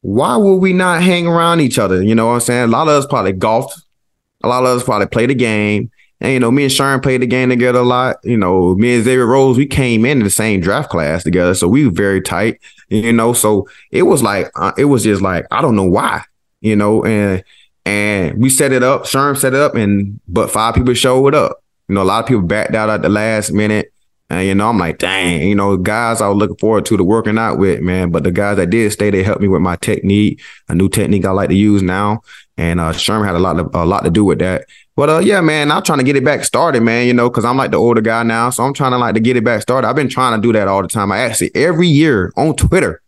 why 0.00 0.36
would 0.36 0.56
we 0.56 0.72
not 0.72 1.02
hang 1.02 1.26
around 1.26 1.60
each 1.60 1.78
other? 1.78 2.02
You 2.02 2.14
know 2.14 2.26
what 2.26 2.34
I'm 2.34 2.40
saying? 2.40 2.64
A 2.64 2.66
lot 2.66 2.88
of 2.88 2.94
us 2.94 3.06
probably 3.06 3.32
golfed. 3.32 3.80
A 4.42 4.48
lot 4.48 4.64
of 4.64 4.76
us 4.76 4.84
probably 4.84 5.06
played 5.06 5.30
the 5.30 5.34
game. 5.34 5.90
And, 6.20 6.32
you 6.32 6.40
know, 6.40 6.50
me 6.50 6.64
and 6.64 6.72
Sharon 6.72 7.00
played 7.00 7.22
the 7.22 7.26
game 7.26 7.48
together 7.48 7.78
a 7.78 7.84
lot. 7.84 8.16
You 8.24 8.36
know, 8.36 8.74
me 8.74 8.96
and 8.96 9.04
Xavier 9.04 9.26
Rhodes, 9.26 9.56
we 9.56 9.66
came 9.66 10.04
in 10.04 10.18
the 10.20 10.30
same 10.30 10.60
draft 10.60 10.90
class 10.90 11.22
together. 11.22 11.54
So 11.54 11.68
we 11.68 11.86
were 11.86 11.92
very 11.92 12.20
tight, 12.20 12.60
you 12.88 13.12
know. 13.12 13.32
So 13.32 13.68
it 13.92 14.02
was 14.02 14.22
like, 14.22 14.50
uh, 14.56 14.72
it 14.76 14.86
was 14.86 15.04
just 15.04 15.22
like, 15.22 15.46
I 15.52 15.62
don't 15.62 15.76
know 15.76 15.88
why, 15.88 16.24
you 16.60 16.74
know, 16.74 17.04
and, 17.04 17.44
and 17.84 18.38
we 18.38 18.50
set 18.50 18.72
it 18.72 18.82
up. 18.82 19.04
Sherm 19.04 19.36
set 19.36 19.54
it 19.54 19.60
up, 19.60 19.74
and 19.74 20.20
but 20.28 20.50
five 20.50 20.74
people 20.74 20.92
showed 20.94 21.34
up. 21.34 21.62
You 21.88 21.94
know, 21.94 22.02
a 22.02 22.04
lot 22.04 22.22
of 22.22 22.28
people 22.28 22.42
backed 22.42 22.74
out 22.74 22.90
at 22.90 23.02
the 23.02 23.08
last 23.08 23.52
minute. 23.52 23.92
And, 24.30 24.46
you 24.46 24.54
know, 24.54 24.68
I'm 24.68 24.76
like, 24.76 24.98
dang, 24.98 25.48
you 25.48 25.54
know, 25.54 25.78
guys 25.78 26.20
I 26.20 26.28
was 26.28 26.36
looking 26.36 26.58
forward 26.58 26.84
to 26.86 26.98
the 26.98 27.04
working 27.04 27.38
out 27.38 27.56
with, 27.58 27.80
man. 27.80 28.10
But 28.10 28.24
the 28.24 28.30
guys 28.30 28.58
that 28.58 28.68
did 28.68 28.92
stay, 28.92 29.08
they 29.10 29.22
helped 29.22 29.40
me 29.40 29.48
with 29.48 29.62
my 29.62 29.76
technique, 29.76 30.42
a 30.68 30.74
new 30.74 30.90
technique 30.90 31.24
I 31.24 31.30
like 31.30 31.48
to 31.48 31.54
use 31.54 31.82
now. 31.82 32.20
and 32.58 32.78
uh, 32.78 32.92
Sherman 32.92 33.26
had 33.26 33.36
a 33.36 33.38
lot 33.38 33.54
to, 33.54 33.70
a 33.72 33.86
lot 33.86 34.04
to 34.04 34.10
do 34.10 34.24
with 34.26 34.40
that. 34.40 34.66
But 34.96 35.08
uh, 35.08 35.18
yeah, 35.20 35.40
man, 35.40 35.70
I'm 35.70 35.82
trying 35.82 35.98
to 35.98 36.04
get 36.04 36.16
it 36.16 36.24
back 36.24 36.44
started, 36.44 36.82
man. 36.82 37.06
You 37.06 37.14
know, 37.14 37.30
because 37.30 37.44
I'm 37.44 37.56
like 37.56 37.70
the 37.70 37.78
older 37.78 38.00
guy 38.02 38.22
now, 38.24 38.50
so 38.50 38.64
I'm 38.64 38.74
trying 38.74 38.90
to 38.90 38.98
like 38.98 39.14
to 39.14 39.20
get 39.20 39.36
it 39.36 39.44
back 39.44 39.62
started. 39.62 39.88
I've 39.88 39.96
been 39.96 40.08
trying 40.08 40.38
to 40.38 40.46
do 40.46 40.52
that 40.52 40.68
all 40.68 40.82
the 40.82 40.88
time. 40.88 41.10
I 41.10 41.20
actually 41.20 41.52
every 41.54 41.88
year 41.88 42.32
on 42.36 42.54
Twitter. 42.56 43.00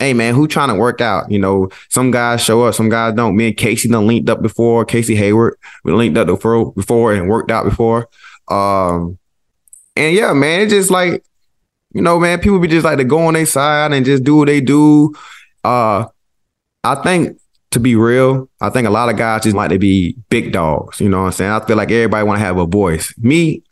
Hey 0.00 0.14
man, 0.14 0.34
who 0.34 0.48
trying 0.48 0.70
to 0.70 0.74
work 0.74 1.02
out? 1.02 1.30
You 1.30 1.38
know, 1.38 1.68
some 1.90 2.10
guys 2.10 2.42
show 2.42 2.64
up, 2.64 2.74
some 2.74 2.88
guys 2.88 3.14
don't. 3.14 3.36
Me 3.36 3.48
and 3.48 3.56
Casey 3.56 3.86
done 3.86 4.06
linked 4.06 4.30
up 4.30 4.40
before. 4.40 4.86
Casey 4.86 5.14
Hayward, 5.14 5.58
we 5.84 5.92
linked 5.92 6.16
up 6.16 6.26
before, 6.26 6.72
before 6.72 7.12
and 7.12 7.28
worked 7.28 7.50
out 7.50 7.66
before. 7.66 8.08
Um, 8.48 9.18
and 9.94 10.16
yeah, 10.16 10.32
man, 10.32 10.62
it's 10.62 10.72
just 10.72 10.90
like, 10.90 11.22
you 11.92 12.00
know, 12.00 12.18
man, 12.18 12.40
people 12.40 12.58
be 12.58 12.66
just 12.66 12.84
like 12.84 12.96
to 12.96 13.04
go 13.04 13.26
on 13.26 13.34
their 13.34 13.44
side 13.44 13.92
and 13.92 14.06
just 14.06 14.24
do 14.24 14.36
what 14.36 14.46
they 14.46 14.62
do. 14.62 15.14
Uh, 15.62 16.06
I 16.82 16.94
think 16.94 17.38
to 17.72 17.80
be 17.80 17.94
real, 17.94 18.48
I 18.58 18.70
think 18.70 18.88
a 18.88 18.90
lot 18.90 19.10
of 19.10 19.18
guys 19.18 19.42
just 19.42 19.54
like 19.54 19.70
to 19.70 19.78
be 19.78 20.16
big 20.30 20.50
dogs. 20.50 20.98
You 21.00 21.10
know 21.10 21.20
what 21.20 21.26
I'm 21.26 21.32
saying? 21.32 21.50
I 21.50 21.64
feel 21.66 21.76
like 21.76 21.90
everybody 21.90 22.26
want 22.26 22.38
to 22.38 22.44
have 22.44 22.56
a 22.56 22.66
voice. 22.66 23.12
Me, 23.18 23.62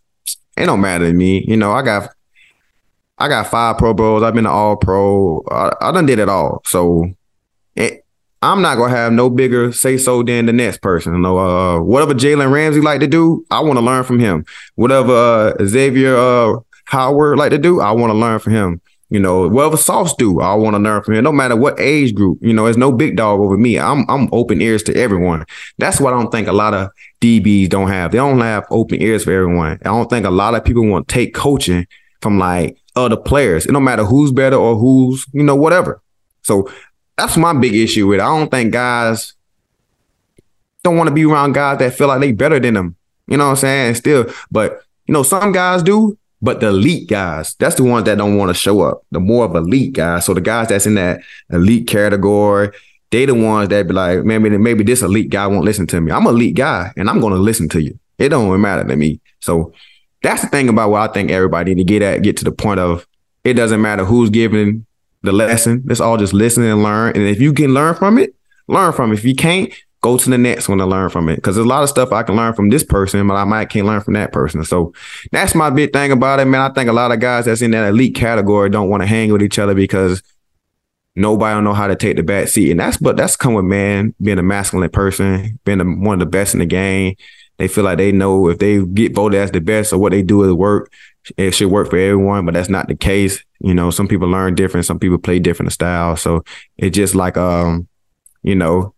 it 0.59 0.67
don't 0.67 0.83
matter 0.83 1.07
to 1.07 1.13
me. 1.13 1.43
You 1.49 1.57
know, 1.57 1.73
I 1.73 1.81
got 1.81 2.11
I 3.19 3.29
got 3.29 3.49
five 3.49 3.79
Pro 3.79 3.95
Bowls. 3.95 4.23
I've 4.23 4.35
been 4.35 4.47
an 4.47 4.53
All 4.53 4.77
Pro. 4.77 5.43
I, 5.51 5.73
I 5.81 5.93
done 5.93 6.07
did 6.07 6.19
it 6.19 6.29
all. 6.29 6.63
So 6.65 7.11
it, 7.75 8.05
I'm 8.41 8.63
not 8.63 8.77
gonna 8.77 8.95
have 8.95 9.13
no 9.13 9.29
bigger 9.29 9.73
say 9.73 9.97
so 9.97 10.23
than 10.23 10.47
the 10.47 10.53
next 10.53 10.81
person. 10.81 11.15
You 11.15 11.21
know, 11.21 11.39
uh, 11.39 11.81
whatever 11.81 12.15
Jalen 12.15 12.53
Ramsey 12.53 12.81
like 12.81 13.01
to 13.01 13.09
do, 13.09 13.45
I 13.51 13.61
want 13.61 13.79
to 13.79 13.85
learn 13.85 14.05
from 14.05 14.21
him. 14.21 14.45
Whatever 14.77 15.13
uh, 15.59 15.65
Xavier 15.65 16.17
uh, 16.17 16.61
Howard 16.87 17.39
like 17.39 17.51
to 17.51 17.59
do, 17.59 17.81
I 17.81 17.91
want 17.91 18.13
to 18.13 18.19
learn 18.19 18.39
from 18.39 18.53
him. 18.53 18.81
You 19.11 19.19
know, 19.19 19.49
whatever 19.49 19.79
Sauce 19.79 20.15
do, 20.15 20.41
I 20.41 20.55
want 20.55 20.75
to 20.75 20.79
learn 20.79 21.03
from 21.03 21.15
him. 21.15 21.25
No 21.25 21.33
matter 21.33 21.57
what 21.57 21.81
age 21.81 22.15
group, 22.15 22.39
you 22.43 22.53
know, 22.53 22.65
there's 22.65 22.77
no 22.77 22.93
big 22.93 23.17
dog 23.17 23.41
over 23.41 23.57
me. 23.57 23.79
I'm 23.79 24.09
I'm 24.09 24.29
open 24.33 24.61
ears 24.61 24.85
to 24.85 24.95
everyone. 24.95 25.45
That's 25.79 25.99
what 25.99 26.13
I 26.13 26.19
don't 26.19 26.31
think 26.31 26.47
a 26.47 26.53
lot 26.53 26.75
of 26.75 26.91
DBs 27.21 27.71
don't 27.71 27.89
have. 27.89 28.13
They 28.13 28.19
don't 28.19 28.41
have 28.41 28.67
open 28.71 29.03
ears 29.03 29.25
for 29.25 29.33
everyone. 29.33 29.79
I 29.81 29.89
don't 29.89 30.09
think 30.09 30.27
a 30.27 30.31
lot 30.31 30.55
of 30.55 30.65
people 30.65 30.87
want 30.87 31.09
to 31.09 31.13
take 31.13 31.35
coaching 31.35 31.89
from 32.21 32.39
like 32.39 32.77
Uh, 32.99 33.05
other 33.05 33.17
players. 33.17 33.67
It 33.67 33.73
don't 33.73 33.85
matter 33.85 34.05
who's 34.05 34.33
better 34.33 34.57
or 34.57 34.77
who's, 34.77 35.27
you 35.33 35.43
know, 35.43 35.57
whatever. 35.57 36.01
So 36.43 36.71
that's 37.17 37.37
my 37.37 37.53
big 37.53 37.75
issue 37.75 38.07
with 38.07 38.21
it. 38.21 38.23
I 38.23 38.27
don't 38.27 38.51
think 38.51 38.73
guys 38.73 39.35
don't 40.83 40.97
want 40.97 41.09
to 41.09 41.15
be 41.15 41.25
around 41.25 41.53
guys 41.53 41.79
that 41.79 41.95
feel 41.95 42.09
like 42.09 42.21
they 42.21 42.33
better 42.33 42.59
than 42.59 42.75
them. 42.75 42.97
You 43.27 43.37
know 43.37 43.45
what 43.45 43.51
I'm 43.51 43.57
saying? 43.57 43.95
Still, 43.97 44.33
but 44.51 44.83
you 45.07 45.13
know, 45.13 45.23
some 45.23 45.53
guys 45.53 45.83
do. 45.83 46.19
But 46.41 46.61
the 46.61 46.69
elite 46.69 47.09
guys, 47.09 47.57
that's 47.57 47.75
the 47.75 47.83
ones 47.83 48.05
that 48.05 48.17
don't 48.17 48.37
want 48.37 48.51
to 48.51 48.55
show 48.55 48.81
up. 48.83 49.03
The 49.11 49.19
more 49.19 49.45
of 49.45 49.57
elite 49.57 49.93
guys. 49.93 50.25
So 50.25 50.35
the 50.35 50.41
guys 50.41 50.69
that's 50.69 50.87
in 50.87 50.95
that 50.95 51.21
elite 51.51 51.89
category, 51.89 52.71
they 53.11 53.27
the 53.27 53.35
ones 53.35 53.69
that 53.71 53.89
be 53.89 53.93
like, 53.93 54.23
maybe 54.25 54.57
maybe 54.57 54.85
this 54.85 55.03
elite 55.03 55.31
guy 55.31 55.47
won't 55.49 55.65
listen 55.65 55.87
to 55.89 56.01
me. 56.01 56.13
I'm 56.13 56.27
an 56.27 56.35
elite 56.35 56.55
guy 56.55 56.93
and 56.97 57.11
I'm 57.11 57.21
gonna 57.21 57.37
listen 57.37 57.69
to 57.71 57.83
you. 57.83 57.99
It 58.19 58.29
don't 58.29 58.61
matter 58.61 58.85
to 58.85 58.97
me. 58.97 59.21
So 59.41 59.73
that's 60.23 60.43
the 60.43 60.49
thing 60.49 60.69
about 60.69 60.91
what 60.91 61.09
I 61.09 61.13
think 61.13 61.31
everybody 61.31 61.75
need 61.75 61.83
to 61.83 61.85
get 61.85 62.03
at, 62.03 62.23
get 62.23 62.37
to 62.39 62.45
the 62.45 62.53
point 62.53 62.81
of 62.81 63.07
it 63.45 63.55
doesn't 63.55 63.81
matter 63.81 64.05
who's 64.05 64.31
giving 64.31 64.85
the 65.23 65.33
lesson. 65.33 65.83
Let's 65.87 66.01
all 66.01 66.17
just 66.17 66.33
listen 66.33 66.65
and 66.65 66.83
learn. 66.83 67.15
And 67.15 67.27
if 67.27 67.41
you 67.41 67.53
can 67.53 67.75
learn 67.75 67.95
from 67.95 68.19
it, 68.19 68.35
learn 68.67 68.93
from 68.93 69.13
it. 69.13 69.19
If 69.19 69.25
you 69.25 69.35
can't, 69.35 69.73
go 70.01 70.17
to 70.17 70.31
the 70.31 70.39
next 70.39 70.69
one 70.69 70.79
to 70.79 70.87
learn 70.87 71.11
from 71.11 71.29
it. 71.29 71.37
Because 71.37 71.57
there's 71.57 71.67
a 71.67 71.69
lot 71.69 71.83
of 71.83 71.89
stuff 71.89 72.13
I 72.13 72.23
can 72.23 72.37
learn 72.37 72.55
from 72.55 72.69
this 72.69 72.85
person, 72.85 73.27
but 73.27 73.35
I 73.35 73.45
might 73.45 73.69
can't 73.69 73.87
learn 73.87 74.01
from 74.01 74.15
that 74.15 74.33
person. 74.33 74.65
So 74.65 74.93
that's 75.33 75.55
my 75.55 75.71
big 75.71 75.93
thing 75.93 76.13
about 76.13 76.41
it, 76.41 76.45
man. 76.45 76.61
I 76.61 76.73
think 76.73 76.89
a 76.89 76.93
lot 76.93 77.13
of 77.13 77.21
guys 77.21 77.47
that's 77.47 77.63
in 77.63 77.73
that 77.73 77.89
elite 77.89 78.15
category 78.15 78.71
don't 78.71 78.89
want 78.89 79.03
to 79.03 79.07
hang 79.07 79.33
with 79.33 79.43
each 79.43 79.59
other 79.59 79.75
because 79.75 80.23
nobody 81.17 81.61
know 81.61 81.75
how 81.75 81.89
to 81.89 81.97
take 81.97 82.17
the 82.17 82.23
back 82.23 82.49
seat. 82.49 82.71
And 82.71 82.81
that's 82.81 82.97
but 82.97 83.17
that's 83.17 83.37
come 83.37 83.55
with 83.55 83.65
man 83.65 84.15
being 84.21 84.39
a 84.39 84.43
masculine 84.43 84.91
person, 84.91 85.59
being 85.65 85.81
a, 85.81 85.85
one 85.85 86.15
of 86.15 86.21
the 86.21 86.27
best 86.27 86.55
in 86.55 86.61
the 86.61 86.67
game. 86.67 87.17
They 87.59 87.69
feel 87.69 87.85
like 87.85 87.99
they 87.99 88.13
know 88.13 88.49
if 88.49 88.59
they 88.59 88.85
get 88.85 89.15
voted 89.15 89.41
as 89.41 89.51
the 89.51 89.61
best 89.61 89.93
or 89.93 89.99
what 89.99 90.13
they 90.13 90.23
do 90.23 90.45
is 90.45 90.53
work, 90.53 90.93
it 91.37 91.53
should 91.53 91.71
work 91.71 91.91
for 91.91 91.99
everyone, 91.99 92.47
but 92.47 92.55
that's 92.55 92.69
not 92.69 92.89
the 92.89 92.97
case. 92.97 93.43
You 93.61 93.75
know, 93.75 93.91
some 93.91 94.09
people 94.09 94.29
learn 94.29 94.55
different, 94.55 94.87
some 94.87 94.99
people 94.99 95.19
play 95.19 95.39
different 95.39 95.73
styles. 95.73 96.23
So 96.23 96.45
it's 96.77 96.97
just 96.97 97.15
like 97.15 97.37
um, 97.37 97.89
you 98.43 98.55
know, 98.55 98.95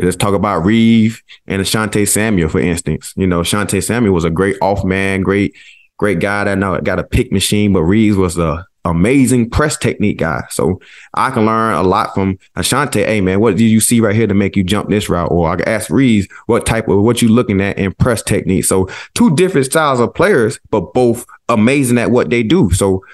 Let's 0.00 0.16
talk 0.16 0.34
about 0.34 0.64
Revis 0.64 1.20
and 1.46 1.62
Asante 1.62 2.08
Samuel, 2.08 2.48
for 2.48 2.60
instance. 2.60 3.12
You 3.16 3.26
know, 3.26 3.42
Asante 3.42 3.82
Samuel 3.82 4.14
was 4.14 4.24
a 4.24 4.30
great 4.30 4.56
off 4.60 4.84
man, 4.84 5.22
great, 5.22 5.54
great 5.98 6.18
guy 6.18 6.44
that 6.44 6.58
know 6.58 6.80
got 6.80 6.98
a 6.98 7.04
pick 7.04 7.30
machine, 7.30 7.72
but 7.72 7.82
Revis 7.82 8.16
was 8.16 8.38
a 8.38 8.66
amazing 8.84 9.48
press 9.50 9.76
technique 9.76 10.18
guy. 10.18 10.42
So 10.50 10.80
I 11.14 11.30
can 11.30 11.46
learn 11.46 11.74
a 11.74 11.82
lot 11.82 12.14
from 12.14 12.38
Asante. 12.56 13.04
Hey 13.04 13.20
man, 13.20 13.40
what 13.40 13.56
did 13.56 13.64
you 13.64 13.80
see 13.80 14.00
right 14.00 14.14
here 14.14 14.26
to 14.26 14.34
make 14.34 14.56
you 14.56 14.64
jump 14.64 14.88
this 14.88 15.08
route? 15.08 15.30
Or 15.30 15.48
I 15.48 15.56
can 15.56 15.68
ask 15.68 15.88
Revis 15.88 16.30
what 16.46 16.66
type 16.66 16.88
of 16.88 17.02
what 17.02 17.22
you 17.22 17.28
looking 17.28 17.60
at 17.60 17.78
in 17.78 17.92
press 17.94 18.22
technique. 18.22 18.64
So 18.64 18.88
two 19.14 19.34
different 19.36 19.66
styles 19.66 20.00
of 20.00 20.14
players, 20.14 20.58
but 20.70 20.92
both 20.92 21.24
amazing 21.48 21.98
at 21.98 22.10
what 22.10 22.30
they 22.30 22.42
do. 22.42 22.70
So 22.72 23.04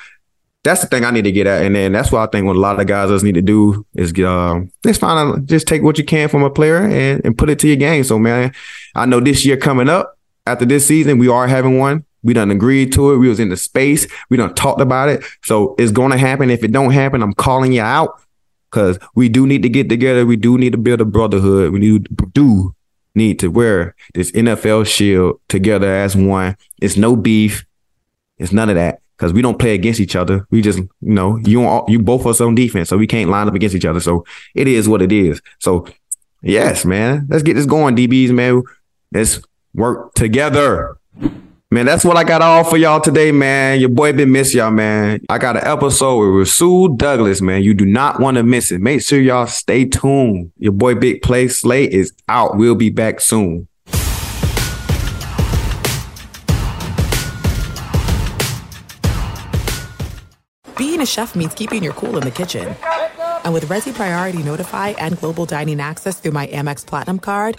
that's 0.65 0.81
the 0.81 0.87
thing 0.87 1.05
I 1.05 1.11
need 1.11 1.23
to 1.23 1.33
get 1.33 1.47
at. 1.47 1.63
And 1.63 1.75
then 1.75 1.93
that's 1.93 2.11
what 2.11 2.27
I 2.27 2.31
think 2.31 2.47
what 2.47 2.57
a 2.57 2.61
lot 2.61 2.81
of 2.81 2.87
guys 2.87 3.11
us 3.11 3.23
need 3.23 3.35
to 3.35 3.43
do 3.43 3.87
is 3.95 4.13
get 4.13 4.27
uh, 4.27 4.61
just 4.85 5.01
find 5.01 5.19
out, 5.19 5.47
just 5.47 5.69
take 5.69 5.83
what 5.83 5.99
you 5.99 6.05
can 6.05 6.29
from 6.29 6.43
a 6.43 6.51
player 6.51 6.79
and, 6.79 7.25
and 7.25 7.37
put 7.37 7.51
it 7.51 7.59
to 7.61 7.69
your 7.69 7.77
game. 7.77 8.05
So 8.05 8.19
man, 8.19 8.53
I 8.95 9.07
know 9.07 9.21
this 9.21 9.45
year 9.45 9.57
coming 9.57 9.89
up 9.89 10.19
after 10.47 10.65
this 10.65 10.87
season, 10.87 11.19
we 11.19 11.29
are 11.29 11.47
having 11.47 11.79
one. 11.79 12.05
We 12.23 12.33
done 12.35 12.51
agreed 12.51 12.93
to 12.95 13.13
it. 13.13 13.19
We 13.19 13.29
was 13.29 13.41
in 13.41 13.49
the 13.49 13.57
space. 13.57 14.07
We 14.29 14.37
done 14.37 14.55
talked 14.55 14.81
about 14.81 15.09
it. 15.09 15.25
So 15.43 15.75
it's 15.79 15.93
to 15.93 16.19
happen. 16.19 16.51
If 16.51 16.65
it 16.65 16.73
don't 16.73 16.93
happen, 16.93 17.23
I'm 17.23 17.35
calling 17.35 17.73
you 17.73 17.83
out 17.83 18.21
because 18.71 18.99
we 19.15 19.29
do 19.29 19.47
need 19.47 19.63
to 19.63 19.69
get 19.69 19.89
together. 19.89 20.27
We 20.27 20.37
do 20.37 20.59
need 20.59 20.73
to 20.73 20.79
build 20.79 21.01
a 21.01 21.05
brotherhood. 21.05 21.73
We 21.73 21.79
need 21.79 22.09
do 22.33 22.75
need 23.15 23.39
to 23.41 23.49
wear 23.49 23.95
this 24.15 24.31
NFL 24.33 24.87
shield 24.87 25.41
together 25.49 25.91
as 25.93 26.17
one. 26.17 26.57
It's 26.81 26.97
no 26.97 27.17
beef. 27.17 27.65
It's 28.39 28.53
none 28.53 28.69
of 28.69 28.77
that 28.77 29.01
because 29.17 29.33
we 29.33 29.43
don't 29.43 29.59
play 29.59 29.75
against 29.75 30.01
each 30.01 30.15
other. 30.17 30.47
We 30.51 30.63
just, 30.63 30.79
you 30.79 30.89
know, 31.01 31.39
you 31.39 31.85
you 31.89 31.99
both 31.99 32.25
us 32.27 32.41
on 32.41 32.55
defense, 32.55 32.89
so 32.89 32.97
we 32.97 33.07
can't 33.07 33.31
line 33.31 33.49
up 33.49 33.55
against 33.55 33.75
each 33.75 33.85
other. 33.85 34.01
So 34.01 34.25
it 34.55 34.69
is 34.69 34.89
what 34.89 35.03
it 35.03 35.13
is. 35.13 35.43
So 35.59 35.87
yes, 36.43 36.85
man, 36.85 37.27
let's 37.29 37.43
get 37.43 37.55
this 37.55 37.67
going, 37.67 37.97
DBs, 37.97 38.31
man. 38.31 38.63
Let's 39.13 39.41
work 39.75 40.15
together. 40.15 40.97
Man, 41.71 41.85
that's 41.85 42.03
what 42.03 42.17
I 42.17 42.25
got 42.25 42.41
all 42.41 42.65
for 42.65 42.79
y'all 42.79 42.99
today, 42.99 43.31
man. 43.31 43.79
Your 43.79 43.91
boy 43.91 44.15
been 44.15 44.33
miss 44.33 44.55
y'all, 44.55 44.71
man. 44.71 45.21
I 45.29 45.37
got 45.37 45.55
an 45.59 45.67
episode 45.67 46.19
with 46.19 46.31
Rasul 46.31 46.97
Douglas, 46.97 47.43
man. 47.43 47.63
You 47.63 47.75
do 47.75 47.85
not 47.85 48.21
want 48.21 48.39
to 48.39 48.43
miss 48.43 48.73
it. 48.73 48.81
Make 48.81 49.03
sure 49.03 49.21
y'all 49.21 49.47
stay 49.47 49.85
tuned. 49.85 50.51
Your 50.57 50.73
boy 50.73 50.95
Big 50.95 51.21
Play 51.21 51.47
Slay 51.47 51.85
is 51.85 52.15
out. 52.27 52.57
We'll 52.57 52.75
be 52.75 52.89
back 52.89 53.21
soon. 53.21 53.69
Being 60.79 61.03
a 61.03 61.07
chef 61.07 61.37
means 61.37 61.53
keeping 61.53 61.85
your 61.85 61.93
cool 61.93 62.17
in 62.17 62.25
the 62.25 62.31
kitchen. 62.31 62.75
And 63.45 63.53
with 63.53 63.67
Resy 63.67 63.93
Priority 63.93 64.43
Notify 64.43 64.95
and 64.99 65.21
Global 65.21 65.45
Dining 65.45 65.81
Access 65.81 66.19
through 66.19 66.33
my 66.33 66.47
Amex 66.47 66.87
Platinum 66.87 67.19
card, 67.19 67.59